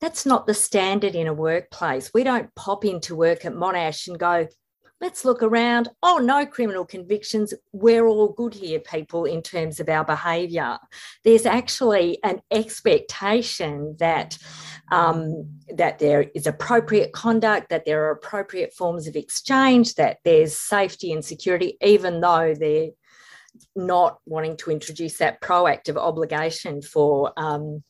[0.00, 2.10] that's not the standard in a workplace.
[2.12, 4.46] We don't pop into work at Monash and go,
[5.00, 5.88] let's look around.
[6.02, 7.52] Oh, no criminal convictions.
[7.72, 10.78] We're all good here, people, in terms of our behaviour.
[11.24, 14.38] There's actually an expectation that
[14.92, 20.56] um, that there is appropriate conduct, that there are appropriate forms of exchange, that there's
[20.56, 22.90] safety and security, even though they're
[23.74, 27.82] not wanting to introduce that proactive obligation for um,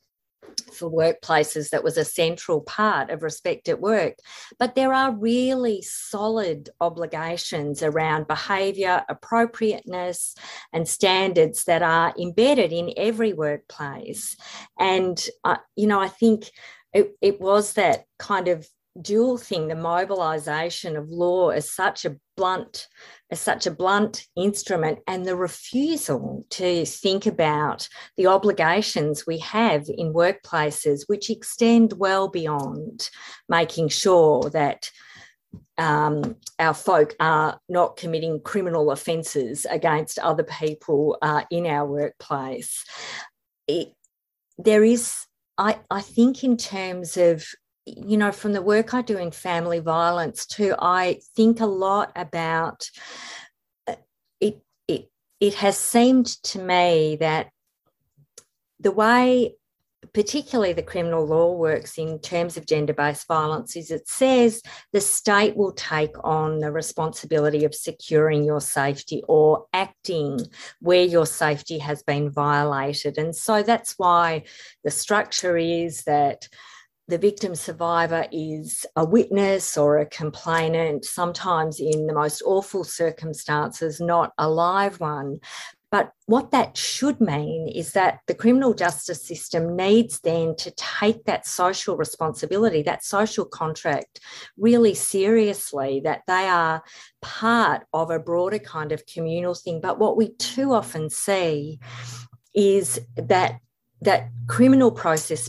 [0.72, 4.14] for workplaces that was a central part of respect at work.
[4.58, 10.34] But there are really solid obligations around behaviour, appropriateness,
[10.72, 14.36] and standards that are embedded in every workplace.
[14.78, 16.50] And, uh, you know, I think
[16.92, 18.66] it, it was that kind of
[19.00, 22.88] dual thing the mobilization of law as such a blunt
[23.31, 29.87] as such a blunt instrument and the refusal to think about the obligations we have
[29.88, 33.11] in workplaces which extend well beyond
[33.49, 34.91] making sure that
[35.78, 42.84] um, our folk are not committing criminal offences against other people uh, in our workplace.
[43.66, 43.93] It,
[44.59, 45.26] there is
[45.59, 47.47] I, I think in terms of
[47.87, 52.11] you know from the work i do in family violence too i think a lot
[52.16, 52.91] about
[53.87, 53.95] uh,
[54.41, 54.61] it
[55.41, 57.49] it has seemed to me that
[58.80, 59.55] the way
[60.12, 64.62] particularly the criminal law works in terms of gender based violence is it says
[64.93, 70.39] the state will take on the responsibility of securing your safety or acting
[70.80, 73.18] where your safety has been violated.
[73.18, 74.45] And so that's why
[74.84, 76.49] the structure is that
[77.09, 84.00] the victim survivor is a witness or a complainant, sometimes in the most awful circumstances,
[84.00, 85.38] not a live one.
[85.92, 91.24] But what that should mean is that the criminal justice system needs then to take
[91.24, 94.18] that social responsibility, that social contract,
[94.59, 96.82] really seriously, that they are
[97.22, 99.80] part of a broader kind of communal thing.
[99.80, 101.78] But what we too often see
[102.52, 103.61] is that
[104.02, 105.48] that criminal process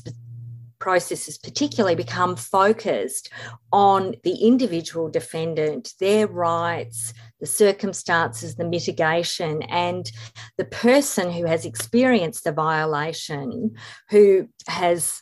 [0.80, 3.32] processes particularly become focused
[3.72, 10.12] on the individual defendant, their rights, the circumstances, the mitigation, and
[10.58, 13.76] the person who has experienced the violation,
[14.10, 15.22] who has,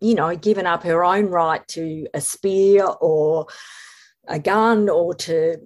[0.00, 3.46] you know, given up her own right to a spear or
[4.26, 5.56] a gun or to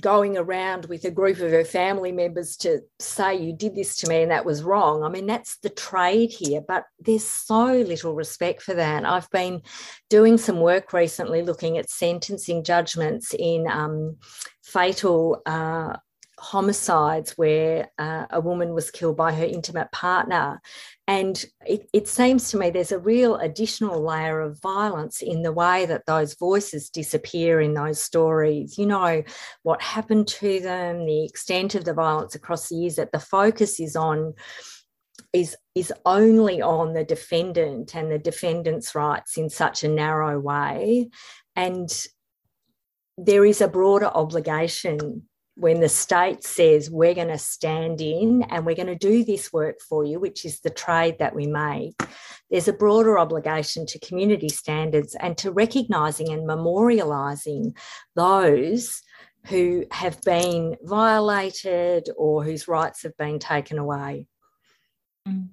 [0.00, 4.08] going around with a group of her family members to say you did this to
[4.08, 5.02] me and that was wrong.
[5.02, 9.04] I mean, that's the trade here, but there's so little respect for that.
[9.04, 9.60] I've been
[10.08, 14.16] doing some work recently looking at sentencing judgments in um,
[14.62, 15.96] fatal uh,
[16.38, 20.60] homicides where uh, a woman was killed by her intimate partner.
[21.12, 25.52] And it, it, seems to me there's a real additional layer of violence in the
[25.52, 28.78] way that those voices disappear in those stories.
[28.78, 29.22] You know,
[29.62, 33.78] what happened to them, the extent of the violence across the years, that the focus
[33.78, 34.32] is on.
[35.34, 41.08] Is, is only on the defendant and the defendant's rights in such a narrow way.
[41.56, 41.90] And
[43.16, 45.22] there is a broader obligation
[45.54, 49.52] when the state says we're going to stand in and we're going to do this
[49.52, 51.94] work for you, which is the trade that we make,
[52.50, 57.76] there's a broader obligation to community standards and to recognising and memorialising
[58.16, 59.02] those
[59.46, 64.26] who have been violated or whose rights have been taken away.
[65.28, 65.48] Mm.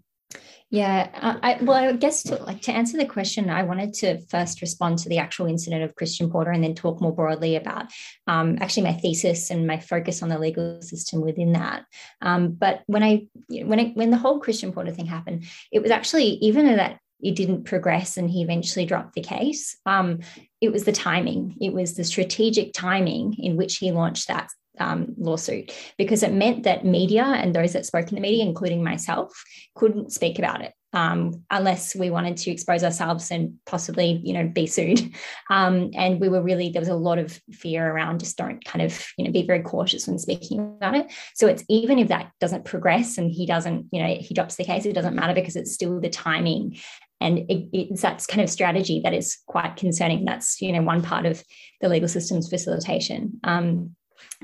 [0.72, 1.10] Yeah,
[1.42, 5.00] I, well, I guess to like to answer the question, I wanted to first respond
[5.00, 7.88] to the actual incident of Christian Porter, and then talk more broadly about
[8.28, 11.86] um, actually my thesis and my focus on the legal system within that.
[12.22, 15.90] Um, but when I when it, when the whole Christian Porter thing happened, it was
[15.90, 19.76] actually even that it didn't progress and he eventually dropped the case.
[19.88, 20.20] Um,
[20.62, 21.58] it was the timing.
[21.60, 24.50] It was the strategic timing in which he launched that
[24.80, 28.84] um, lawsuit because it meant that media and those that spoke in the media, including
[28.84, 29.32] myself,
[29.76, 34.48] couldn't speak about it um, unless we wanted to expose ourselves and possibly, you know,
[34.48, 35.14] be sued.
[35.52, 38.84] Um, and we were really there was a lot of fear around just don't kind
[38.84, 41.12] of, you know, be very cautious when speaking about it.
[41.34, 44.64] So it's even if that doesn't progress and he doesn't, you know, he drops the
[44.64, 46.78] case, it doesn't matter because it's still the timing
[47.20, 50.26] and it, it's that kind of strategy that is quite concerning.
[50.26, 51.44] That's you know one part of
[51.82, 53.40] the legal system's facilitation.
[53.44, 53.96] Um,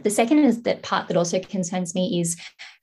[0.02, 2.38] the second is that part that also concerns me is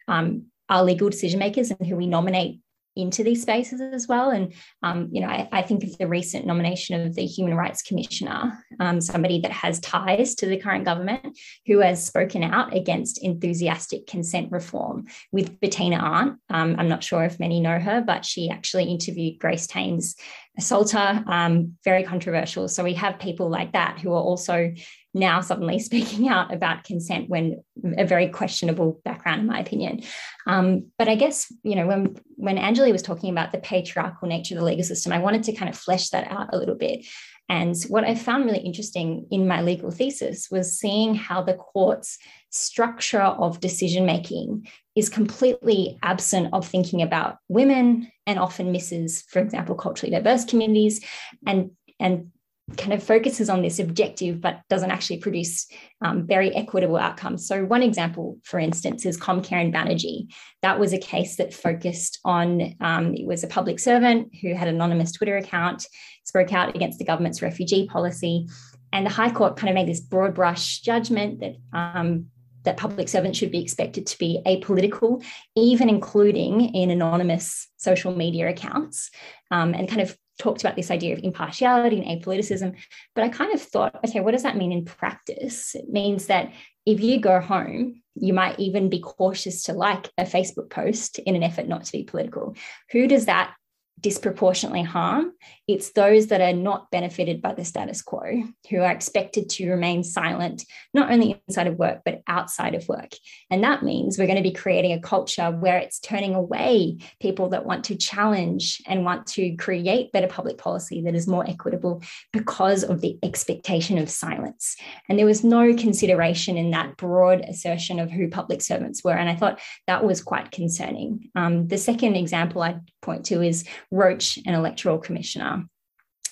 [0.09, 2.61] um, our legal decision makers and who we nominate
[2.95, 4.31] into these spaces as well.
[4.31, 7.83] And, um, you know, I, I, think of the recent nomination of the Human Rights
[7.83, 13.23] Commissioner, um, somebody that has ties to the current government, who has spoken out against
[13.23, 16.39] enthusiastic consent reform with Bettina Arndt.
[16.51, 20.15] Um, I'm not sure if many know her, but she actually interviewed Grace Tame's
[20.59, 22.69] assaulter, um, very controversial.
[22.69, 24.75] So we have people like that who are also
[25.15, 27.63] now suddenly speaking out about consent when
[27.99, 30.03] a very questionable background, in my opinion.
[30.47, 34.55] Um, but I guess you know when when Anjalee was talking about the patriarchal nature
[34.55, 37.05] of the legal system, I wanted to kind of flesh that out a little bit.
[37.49, 42.19] And what I found really interesting in my legal thesis was seeing how the court's
[42.51, 49.41] structure of decision making is completely absent of thinking about women and often misses, for
[49.41, 51.05] example, culturally diverse communities
[51.47, 52.31] and and
[52.77, 55.67] kind of focuses on this objective but doesn't actually produce
[56.01, 57.47] um, very equitable outcomes.
[57.47, 60.33] So, one example, for instance, is Comcare and Banerji.
[60.63, 64.69] That was a case that focused on um, it was a public servant who had
[64.69, 65.87] an anonymous Twitter account,
[66.25, 68.49] spoke out against the government's refugee policy.
[68.93, 72.27] And the High Court kind of made this broad brush judgment that um,
[72.65, 75.25] that public servants should be expected to be apolitical,
[75.57, 79.11] even including in anonymous social media accounts,
[79.51, 82.75] um, and kind of talked about this idea of impartiality and apoliticism.
[83.15, 85.75] But I kind of thought, okay, what does that mean in practice?
[85.75, 86.53] It means that
[86.85, 91.37] if you go home, you might even be cautious to like a Facebook post in
[91.37, 92.57] an effort not to be political.
[92.91, 93.55] Who does that
[94.01, 95.33] disproportionately harm?
[95.73, 99.69] It It's those that are not benefited by the status quo who are expected to
[99.69, 100.65] remain silent,
[100.95, 103.11] not only inside of work, but outside of work.
[103.51, 107.49] And that means we're going to be creating a culture where it's turning away people
[107.49, 112.01] that want to challenge and want to create better public policy that is more equitable
[112.33, 114.77] because of the expectation of silence.
[115.09, 119.17] And there was no consideration in that broad assertion of who public servants were.
[119.17, 119.59] And I thought
[119.89, 121.29] that was quite concerning.
[121.35, 125.62] Um, the second example I'd point to is Roach, an electoral commissioner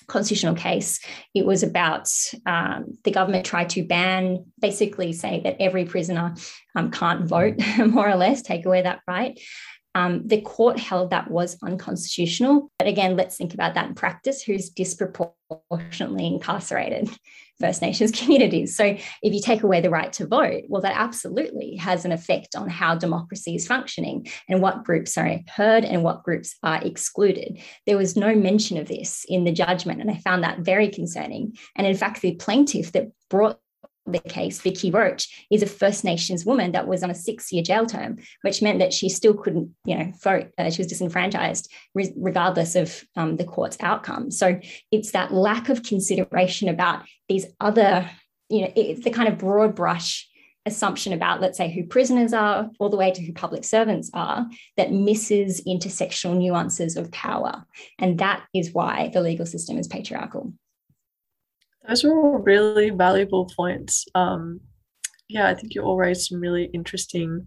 [0.07, 0.99] constitutional case.
[1.33, 2.07] It was about
[2.45, 6.35] um, the government tried to ban, basically say that every prisoner
[6.75, 9.39] um, can't vote, more or less, take away that right.
[9.95, 12.71] Um, the court held that was unconstitutional.
[12.77, 17.09] But again, let's think about that in practice who's disproportionately incarcerated?
[17.61, 18.75] First Nations communities.
[18.75, 22.55] So if you take away the right to vote, well, that absolutely has an effect
[22.55, 27.61] on how democracy is functioning and what groups are heard and what groups are excluded.
[27.85, 31.55] There was no mention of this in the judgment, and I found that very concerning.
[31.75, 33.59] And in fact, the plaintiff that brought
[34.05, 37.85] the case, Vicky Roach, is a First Nations woman that was on a six-year jail
[37.85, 40.47] term, which meant that she still couldn't, you know, vote.
[40.57, 44.31] Uh, she was disenfranchised re- regardless of um, the court's outcome.
[44.31, 44.59] So
[44.91, 48.09] it's that lack of consideration about these other,
[48.49, 50.27] you know, it's the kind of broad brush
[50.65, 54.47] assumption about, let's say, who prisoners are, all the way to who public servants are,
[54.77, 57.65] that misses intersectional nuances of power.
[57.97, 60.53] And that is why the legal system is patriarchal.
[61.87, 64.05] Those are all really valuable points.
[64.13, 64.61] Um,
[65.27, 67.45] yeah, I think you all raised some really interesting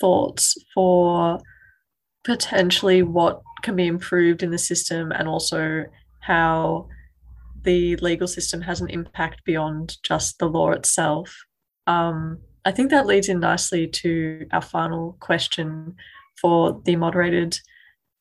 [0.00, 1.38] thoughts for
[2.24, 5.84] potentially what can be improved in the system and also
[6.20, 6.88] how
[7.62, 11.34] the legal system has an impact beyond just the law itself.
[11.86, 15.96] Um, I think that leads in nicely to our final question
[16.40, 17.58] for the moderated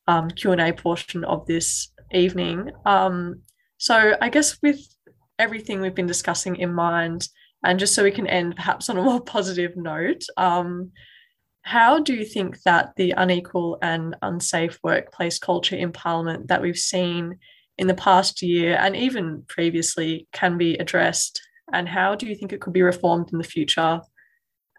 [0.08, 2.72] um, Q&A portion of this evening.
[2.86, 3.42] Um,
[3.78, 4.80] so I guess with
[5.40, 7.28] everything we've been discussing in mind,
[7.64, 10.92] and just so we can end perhaps on a more positive note, um,
[11.62, 16.78] how do you think that the unequal and unsafe workplace culture in Parliament that we've
[16.78, 17.38] seen
[17.78, 21.42] in the past year and even previously can be addressed?
[21.72, 24.02] And how do you think it could be reformed in the future?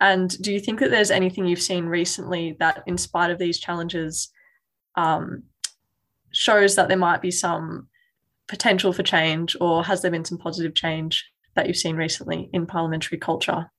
[0.01, 3.61] And do you think that there's anything you've seen recently that, in spite of these
[3.61, 4.31] challenges,
[4.97, 5.45] um,
[6.33, 7.89] shows that there might be some
[8.51, 11.25] potential for change, or has there been some positive change
[11.55, 13.71] that you've seen recently in parliamentary culture?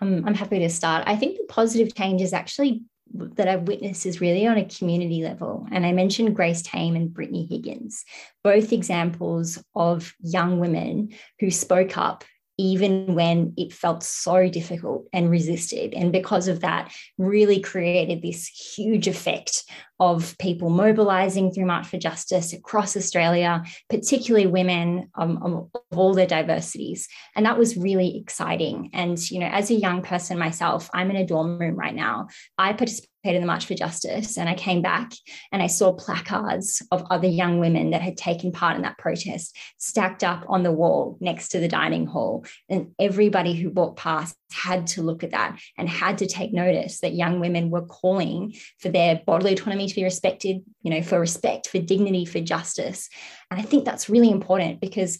[0.00, 1.04] Um, I'm happy to start.
[1.06, 2.82] I think the positive change is actually
[3.14, 5.66] that I've witnessed is really on a community level.
[5.72, 8.04] And I mentioned Grace Tame and Brittany Higgins,
[8.44, 12.24] both examples of young women who spoke up
[12.58, 15.92] even when it felt so difficult and resisted.
[15.94, 19.64] And because of that, really created this huge effect
[19.98, 26.26] of people mobilizing through March for Justice across Australia, particularly women um, of all their
[26.26, 27.08] diversities.
[27.34, 28.90] And that was really exciting.
[28.92, 32.28] And, you know, as a young person myself, I'm in a dorm room right now.
[32.58, 35.12] I participated in the March for Justice and I came back
[35.52, 39.56] and I saw placards of other young women that had taken part in that protest
[39.78, 42.44] stacked up on the wall next to the dining hall.
[42.68, 47.00] And everybody who walked past had to look at that and had to take notice
[47.00, 51.18] that young women were calling for their bodily autonomy to be respected, you know, for
[51.18, 53.08] respect, for dignity, for justice.
[53.50, 55.18] And I think that's really important because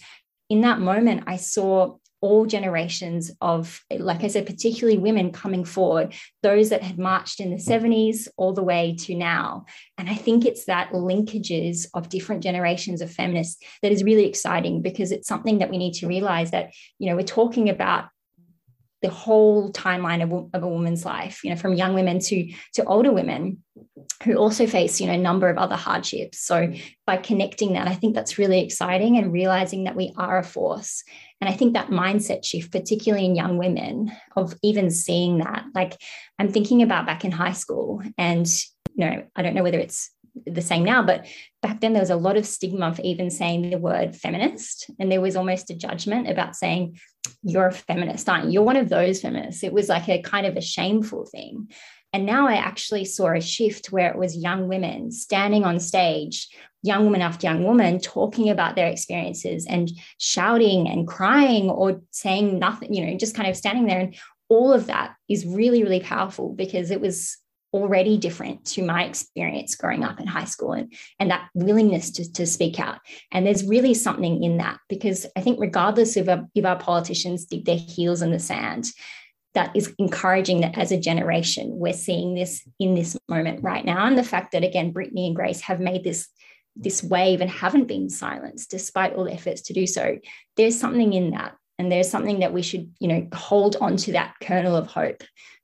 [0.48, 6.14] in that moment, I saw all generations of, like I said, particularly women coming forward,
[6.42, 9.66] those that had marched in the 70s all the way to now.
[9.98, 14.82] And I think it's that linkages of different generations of feminists that is really exciting
[14.82, 18.06] because it's something that we need to realize that, you know, we're talking about
[19.02, 22.84] the whole timeline of, of a woman's life, you know, from young women to, to
[22.84, 23.62] older women
[24.24, 26.38] who also face, you know, a number of other hardships.
[26.38, 26.72] So
[27.06, 31.04] by connecting that, I think that's really exciting and realizing that we are a force.
[31.40, 36.00] And I think that mindset shift, particularly in young women, of even seeing that, like
[36.38, 38.46] I'm thinking about back in high school and,
[38.94, 40.10] you know, I don't know whether it's
[40.44, 41.26] the same now, but
[41.62, 44.90] back then there was a lot of stigma for even saying the word feminist.
[44.98, 46.98] And there was almost a judgment about saying,
[47.42, 48.52] you're a feminist, aren't you?
[48.52, 49.64] You're one of those feminists.
[49.64, 51.70] It was like a kind of a shameful thing.
[52.12, 56.48] And now I actually saw a shift where it was young women standing on stage,
[56.82, 62.58] young woman after young woman, talking about their experiences and shouting and crying or saying
[62.58, 64.00] nothing, you know, just kind of standing there.
[64.00, 64.16] And
[64.48, 67.36] all of that is really, really powerful because it was
[67.72, 72.32] already different to my experience growing up in high school and, and that willingness to,
[72.32, 72.98] to speak out.
[73.32, 77.44] And there's really something in that because I think, regardless of our, if our politicians
[77.44, 78.86] dig their heels in the sand,
[79.54, 84.06] that is encouraging that as a generation, we're seeing this in this moment right now.
[84.06, 86.28] And the fact that, again, Brittany and Grace have made this
[86.78, 90.18] this wave and haven't been silenced despite all efforts to do so
[90.58, 94.12] there's something in that and there's something that we should you know hold on to
[94.12, 95.22] that kernel of hope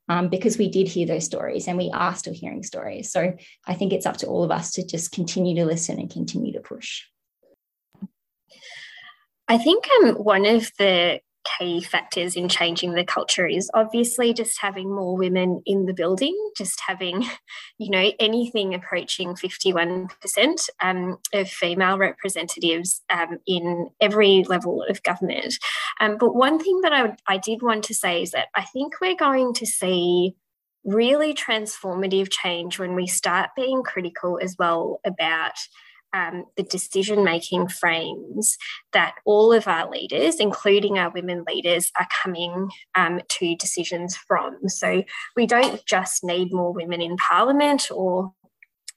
[0.09, 3.11] um, because we did hear those stories and we are still hearing stories.
[3.11, 3.33] So
[3.67, 6.53] i think it's up to all of us to just continue to listen and continue
[6.53, 7.03] to push.
[9.47, 14.59] I think um, one of the key factors in changing the culture is obviously just
[14.61, 17.25] having more women in the building, just having,
[17.77, 25.55] you know, anything approaching 51% um, of female representatives um, in every level of government.
[25.99, 28.93] Um, but one thing that I, I did want to say is that I think
[29.01, 30.35] we're going to see
[30.85, 35.53] really transformative change when we start being critical as well about
[36.13, 38.57] um, the decision making frames
[38.93, 44.69] that all of our leaders, including our women leaders, are coming um, to decisions from.
[44.69, 45.03] So
[45.35, 48.31] we don't just need more women in parliament or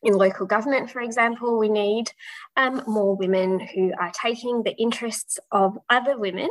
[0.02, 2.12] in local government, for example, we need
[2.56, 6.48] um, more women who are taking the interests of other women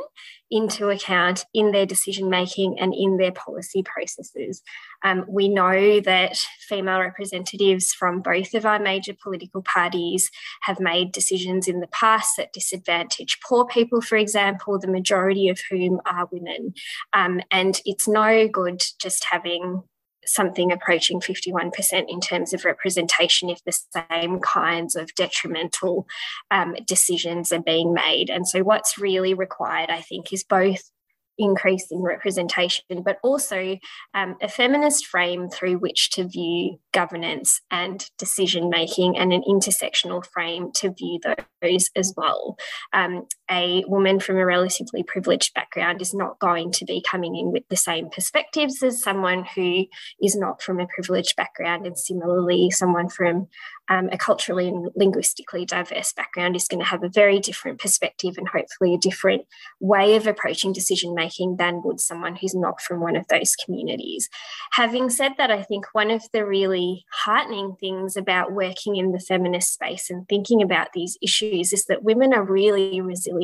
[0.52, 4.62] into account in their decision making and in their policy processes.
[5.04, 6.38] Um, we know that
[6.68, 10.30] female representatives from both of our major political parties
[10.64, 15.60] have made decisions in the past that disadvantage poor people, for example, the majority of
[15.70, 16.74] whom are women.
[17.14, 19.84] Um, and it's no good just having
[20.26, 23.78] something approaching 51% in terms of representation if the
[24.10, 26.08] same kinds of detrimental
[26.52, 28.30] um, decisions are being made.
[28.30, 30.90] And so, what's really required, I think, is both
[31.38, 33.78] increase in representation, but also
[34.14, 40.26] um, a feminist frame through which to view governance and decision making, and an intersectional
[40.26, 41.20] frame to view
[41.62, 42.58] those as well.
[42.94, 47.52] Um, a woman from a relatively privileged background is not going to be coming in
[47.52, 49.86] with the same perspectives as someone who
[50.22, 53.48] is not from a privileged background, and similarly, someone from
[53.88, 58.34] um, a culturally and linguistically diverse background is going to have a very different perspective
[58.38, 59.46] and hopefully a different
[59.80, 64.28] way of approaching decision making than would someone who's not from one of those communities.
[64.72, 69.20] Having said that, I think one of the really heartening things about working in the
[69.20, 73.35] feminist space and thinking about these issues is that women are really resilient.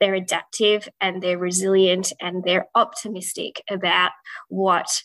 [0.00, 4.12] They're adaptive and they're resilient and they're optimistic about
[4.48, 5.02] what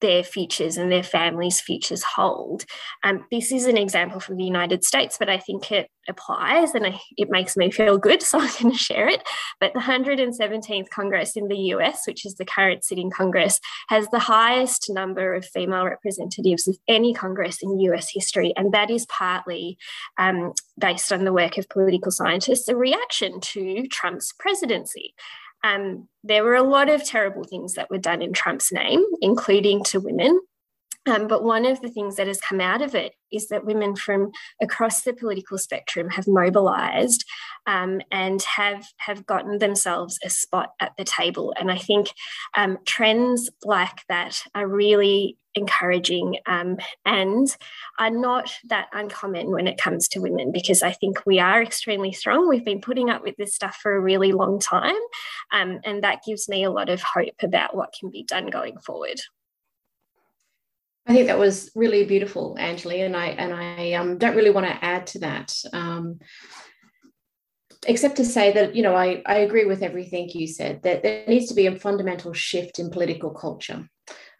[0.00, 2.64] their futures and their families' futures hold.
[3.04, 6.94] Um, this is an example from the United States, but I think it applies and
[7.16, 9.22] it makes me feel good, so I'm going to share it.
[9.60, 14.18] But the 117th Congress in the US, which is the current sitting Congress, has the
[14.18, 19.78] highest number of female representatives of any Congress in US history, and that is partly
[20.18, 25.14] um, based on the work of political scientists, a reaction to Trump's presidency.
[25.62, 29.84] Um, there were a lot of terrible things that were done in Trump's name, including
[29.84, 30.40] to women.
[31.06, 33.96] Um, but one of the things that has come out of it is that women
[33.96, 34.30] from
[34.60, 37.24] across the political spectrum have mobilised
[37.66, 41.54] um, and have have gotten themselves a spot at the table.
[41.58, 42.08] And I think
[42.54, 47.56] um, trends like that are really encouraging um, and
[47.98, 52.12] are not that uncommon when it comes to women because I think we are extremely
[52.12, 52.48] strong.
[52.48, 55.00] We've been putting up with this stuff for a really long time,
[55.52, 58.78] um, and that gives me a lot of hope about what can be done going
[58.78, 59.20] forward.
[61.06, 64.66] I think that was really beautiful, Anjalee, and I and I um, don't really want
[64.66, 66.20] to add to that, um,
[67.86, 70.82] except to say that you know I I agree with everything you said.
[70.82, 73.88] That there needs to be a fundamental shift in political culture.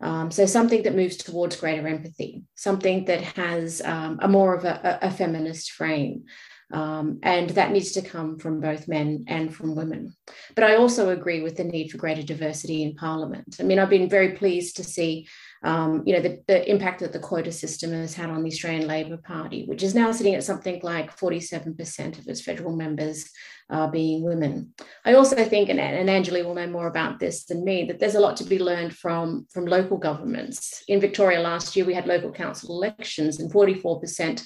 [0.02, 4.64] Um, so something that moves towards greater empathy, something that has um, a more of
[4.64, 6.24] a, a feminist frame,
[6.72, 10.14] um, and that needs to come from both men and from women.
[10.54, 13.56] But I also agree with the need for greater diversity in Parliament.
[13.60, 15.28] I mean, I've been very pleased to see
[15.62, 18.88] um, you know, the, the impact that the quota system has had on the Australian
[18.88, 23.30] Labor Party, which is now sitting at something like 47% of its federal members
[23.68, 24.72] uh, being women.
[25.04, 28.14] I also think, and, and Anjalee will know more about this than me, that there's
[28.14, 30.82] a lot to be learned from, from local governments.
[30.88, 34.42] In Victoria last year, we had local council elections, and 44%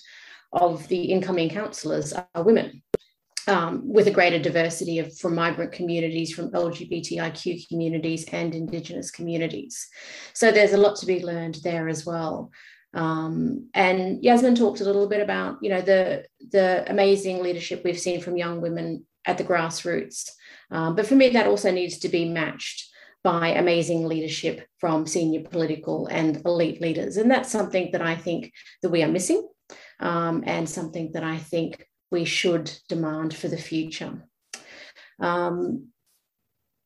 [0.52, 2.82] of the incoming councillors are women
[3.46, 9.88] um, with a greater diversity of from migrant communities, from LGBTIQ communities, and Indigenous communities.
[10.32, 12.50] So there's a lot to be learned there as well.
[12.94, 17.98] Um, and Yasmin talked a little bit about, you know, the the amazing leadership we've
[17.98, 20.30] seen from young women at the grassroots.
[20.70, 22.90] Um, but for me, that also needs to be matched
[23.22, 28.52] by amazing leadership from senior political and elite leaders, and that's something that I think
[28.82, 29.48] that we are missing,
[29.98, 34.22] um, and something that I think we should demand for the future.
[35.20, 35.88] Um,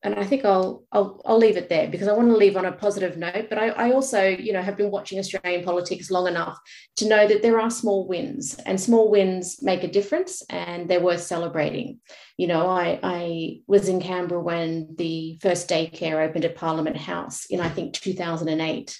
[0.01, 2.65] and I think I'll, I'll I'll leave it there because I want to leave on
[2.65, 3.47] a positive note.
[3.49, 6.57] But I, I also, you know, have been watching Australian politics long enough
[6.97, 11.01] to know that there are small wins, and small wins make a difference, and they're
[11.01, 11.99] worth celebrating.
[12.37, 17.45] You know, I I was in Canberra when the first daycare opened at Parliament House
[17.47, 18.97] in I think 2008,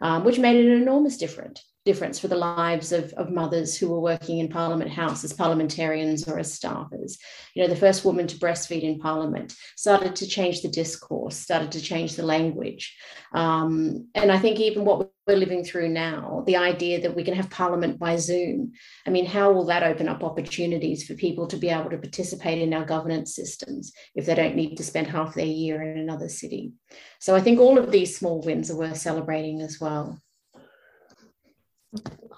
[0.00, 3.98] um, which made an enormous difference difference for the lives of, of mothers who were
[3.98, 7.16] working in Parliament House as parliamentarians or as staffers.
[7.54, 11.72] You know, the first woman to breastfeed in Parliament started to change the discourse, started
[11.72, 12.94] to change the language.
[13.32, 17.32] Um, and I think even what we're living through now, the idea that we can
[17.32, 18.72] have Parliament by Zoom,
[19.06, 22.60] I mean, how will that open up opportunities for people to be able to participate
[22.60, 26.28] in our governance systems if they don't need to spend half their year in another
[26.28, 26.74] city?
[27.18, 30.20] So I think all of these small wins are worth celebrating as well.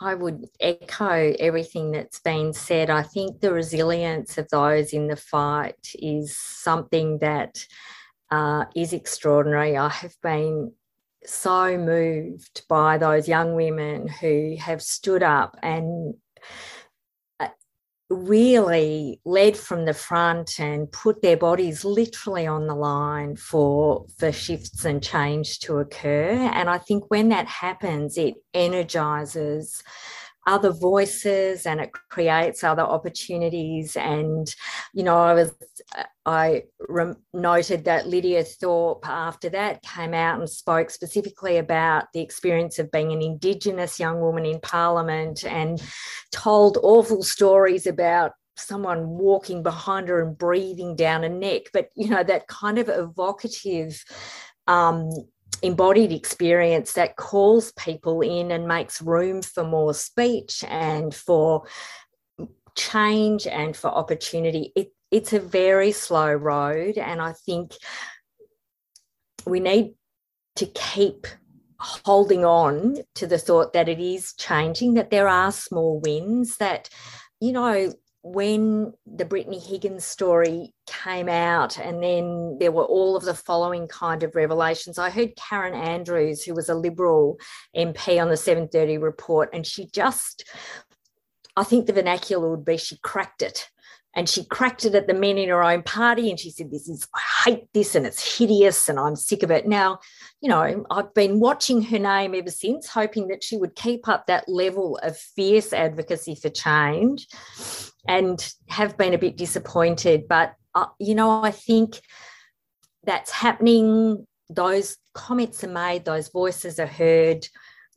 [0.01, 2.89] I would echo everything that's been said.
[2.89, 7.65] I think the resilience of those in the fight is something that
[8.31, 9.77] uh, is extraordinary.
[9.77, 10.73] I have been
[11.25, 16.15] so moved by those young women who have stood up and
[18.11, 24.33] really led from the front and put their bodies literally on the line for for
[24.33, 26.33] shifts and change to occur.
[26.53, 29.83] And i think when that happens it energizes
[30.47, 33.97] other voices and it creates other opportunities.
[33.97, 34.53] And
[34.93, 35.53] you know i was
[36.27, 42.21] i re- noted that lydia thorpe after that came out and spoke specifically about the
[42.21, 45.83] experience of being an indigenous young woman in parliament and
[46.33, 52.09] told awful stories about someone walking behind her and breathing down her neck but you
[52.09, 54.05] know that kind of evocative
[54.67, 55.11] um,
[55.63, 61.65] embodied experience that calls people in and makes room for more speech and for
[62.77, 64.73] change and for opportunity.
[64.75, 67.73] It, it's a very slow road, and I think
[69.47, 69.95] we need
[70.57, 71.27] to keep
[71.79, 76.89] holding on to the thought that it is changing, that there are small wins, that,
[77.41, 77.93] you know,
[78.23, 83.89] when the Brittany Higgins story came out, and then there were all of the following
[83.89, 84.99] kind of revelations.
[84.99, 87.39] I heard Karen Andrews, who was a Liberal
[87.75, 90.45] MP on the 730 report, and she just,
[91.57, 93.71] I think the vernacular would be she cracked it
[94.15, 96.89] and she cracked it at the men in her own party and she said this
[96.89, 99.67] is i hate this and it's hideous and i'm sick of it.
[99.67, 99.99] Now
[100.41, 104.27] you know i've been watching her name ever since hoping that she would keep up
[104.27, 107.27] that level of fierce advocacy for change
[108.09, 110.27] and have been a bit disappointed.
[110.29, 112.01] But uh, you know i think
[113.05, 114.27] that's happening.
[114.49, 117.47] Those comments are made those voices are heard.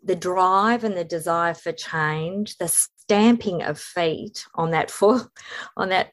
[0.05, 2.67] The drive and the desire for change the
[3.03, 5.27] stamping of feet on that fourth,
[5.77, 6.11] on that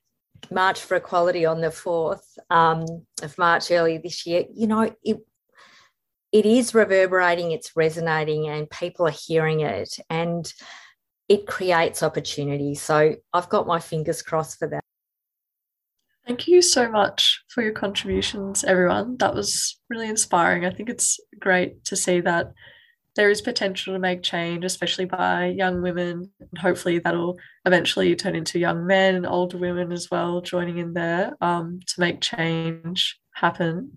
[0.50, 2.84] March for Equality on the 4th um,
[3.22, 5.18] of March earlier this year, you know, it,
[6.32, 10.52] it is reverberating, it's resonating, and people are hearing it, and
[11.28, 12.74] it creates opportunity.
[12.74, 14.82] So I've got my fingers crossed for that.
[16.26, 19.16] Thank you so much for your contributions, everyone.
[19.18, 20.64] That was really inspiring.
[20.64, 22.52] I think it's great to see that
[23.20, 26.30] there is potential to make change, especially by young women.
[26.40, 30.94] And hopefully, that'll eventually turn into young men and older women as well joining in
[30.94, 33.92] there um, to make change happen.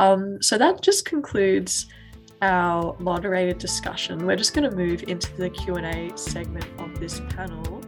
[0.00, 1.88] Um, so that just concludes
[2.40, 4.24] our moderated discussion.
[4.24, 7.83] We're just going to move into the Q and A segment of this panel.